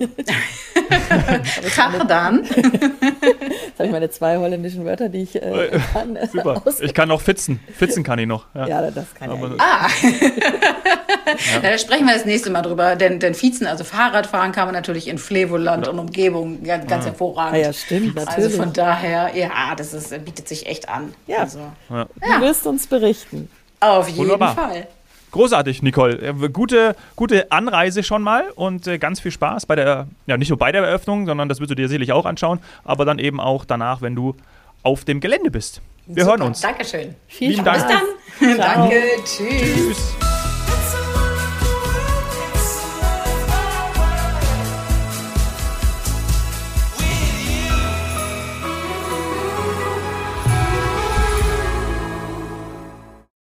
dann. 2.06 2.44
Jetzt 2.44 3.78
habe 3.78 3.86
ich 3.86 3.90
meine 3.90 4.10
zwei 4.10 4.38
holländischen 4.38 4.84
Wörter, 4.84 5.08
die 5.08 5.22
ich 5.22 5.34
äh, 5.42 5.80
kann. 5.92 6.16
Super. 6.30 6.62
Ich 6.80 6.94
kann 6.94 7.10
auch 7.10 7.20
Fitzen. 7.20 7.58
Fitzen 7.76 8.04
kann 8.04 8.20
ich 8.20 8.26
noch. 8.26 8.46
Ja, 8.54 8.68
ja 8.68 8.90
das 8.90 9.12
kann 9.14 9.32
ich. 9.32 9.60
Ah. 9.60 9.88
ja. 11.62 11.70
Da 11.70 11.78
sprechen 11.78 12.06
wir 12.06 12.14
das 12.14 12.24
nächste 12.24 12.50
Mal 12.50 12.62
drüber. 12.62 12.96
Denn, 12.96 13.20
denn 13.20 13.34
Fitzen, 13.34 13.66
also 13.66 13.84
Fahrradfahren 13.84 14.52
kann 14.52 14.66
man 14.66 14.74
natürlich 14.74 15.08
in 15.08 15.18
Flevoland 15.18 15.86
ja. 15.86 15.92
und 15.92 15.98
Umgebung 15.98 16.62
ganz, 16.62 16.86
ganz 16.86 17.04
ah. 17.04 17.08
hervorragend. 17.08 17.54
Ah, 17.56 17.66
ja, 17.66 17.72
stimmt, 17.72 18.16
also 18.16 18.30
natürlich. 18.30 18.44
Also 18.46 18.62
von 18.62 18.72
daher, 18.72 19.30
ja, 19.34 19.74
das 19.76 19.94
ist, 19.94 20.24
bietet 20.24 20.48
sich 20.48 20.66
echt 20.66 20.88
an. 20.88 21.14
Ja. 21.26 21.38
Also, 21.38 21.60
ja. 21.90 22.06
Du 22.20 22.40
wirst 22.40 22.66
uns 22.66 22.86
berichten. 22.86 23.50
Auf 23.80 24.08
jeden 24.08 24.20
Wunderbar. 24.20 24.54
Fall. 24.54 24.88
Großartig, 25.30 25.82
Nicole. 25.82 26.34
Gute, 26.52 26.96
gute 27.14 27.52
Anreise 27.52 28.02
schon 28.02 28.22
mal 28.22 28.44
und 28.54 28.86
äh, 28.86 28.98
ganz 28.98 29.20
viel 29.20 29.30
Spaß 29.30 29.66
bei 29.66 29.76
der, 29.76 30.06
ja 30.26 30.36
nicht 30.36 30.48
nur 30.48 30.58
bei 30.58 30.72
der 30.72 30.82
Eröffnung, 30.82 31.26
sondern 31.26 31.48
das 31.48 31.60
wirst 31.60 31.70
du 31.70 31.74
dir 31.74 31.88
sicherlich 31.88 32.12
auch 32.12 32.24
anschauen, 32.24 32.60
aber 32.84 33.04
dann 33.04 33.18
eben 33.18 33.40
auch 33.40 33.64
danach, 33.64 34.00
wenn 34.00 34.14
du 34.14 34.34
auf 34.82 35.04
dem 35.04 35.20
Gelände 35.20 35.50
bist. 35.50 35.82
Wir 36.06 36.24
Super, 36.24 36.38
hören 36.38 36.48
uns. 36.48 36.60
Dankeschön. 36.60 37.14
Viel 37.26 37.56
Spaß. 37.56 37.86
Bis 37.86 37.96
dann. 38.48 38.56
Danke. 38.58 39.02
Tschüss. 39.24 39.74
Tschüss. 39.74 40.27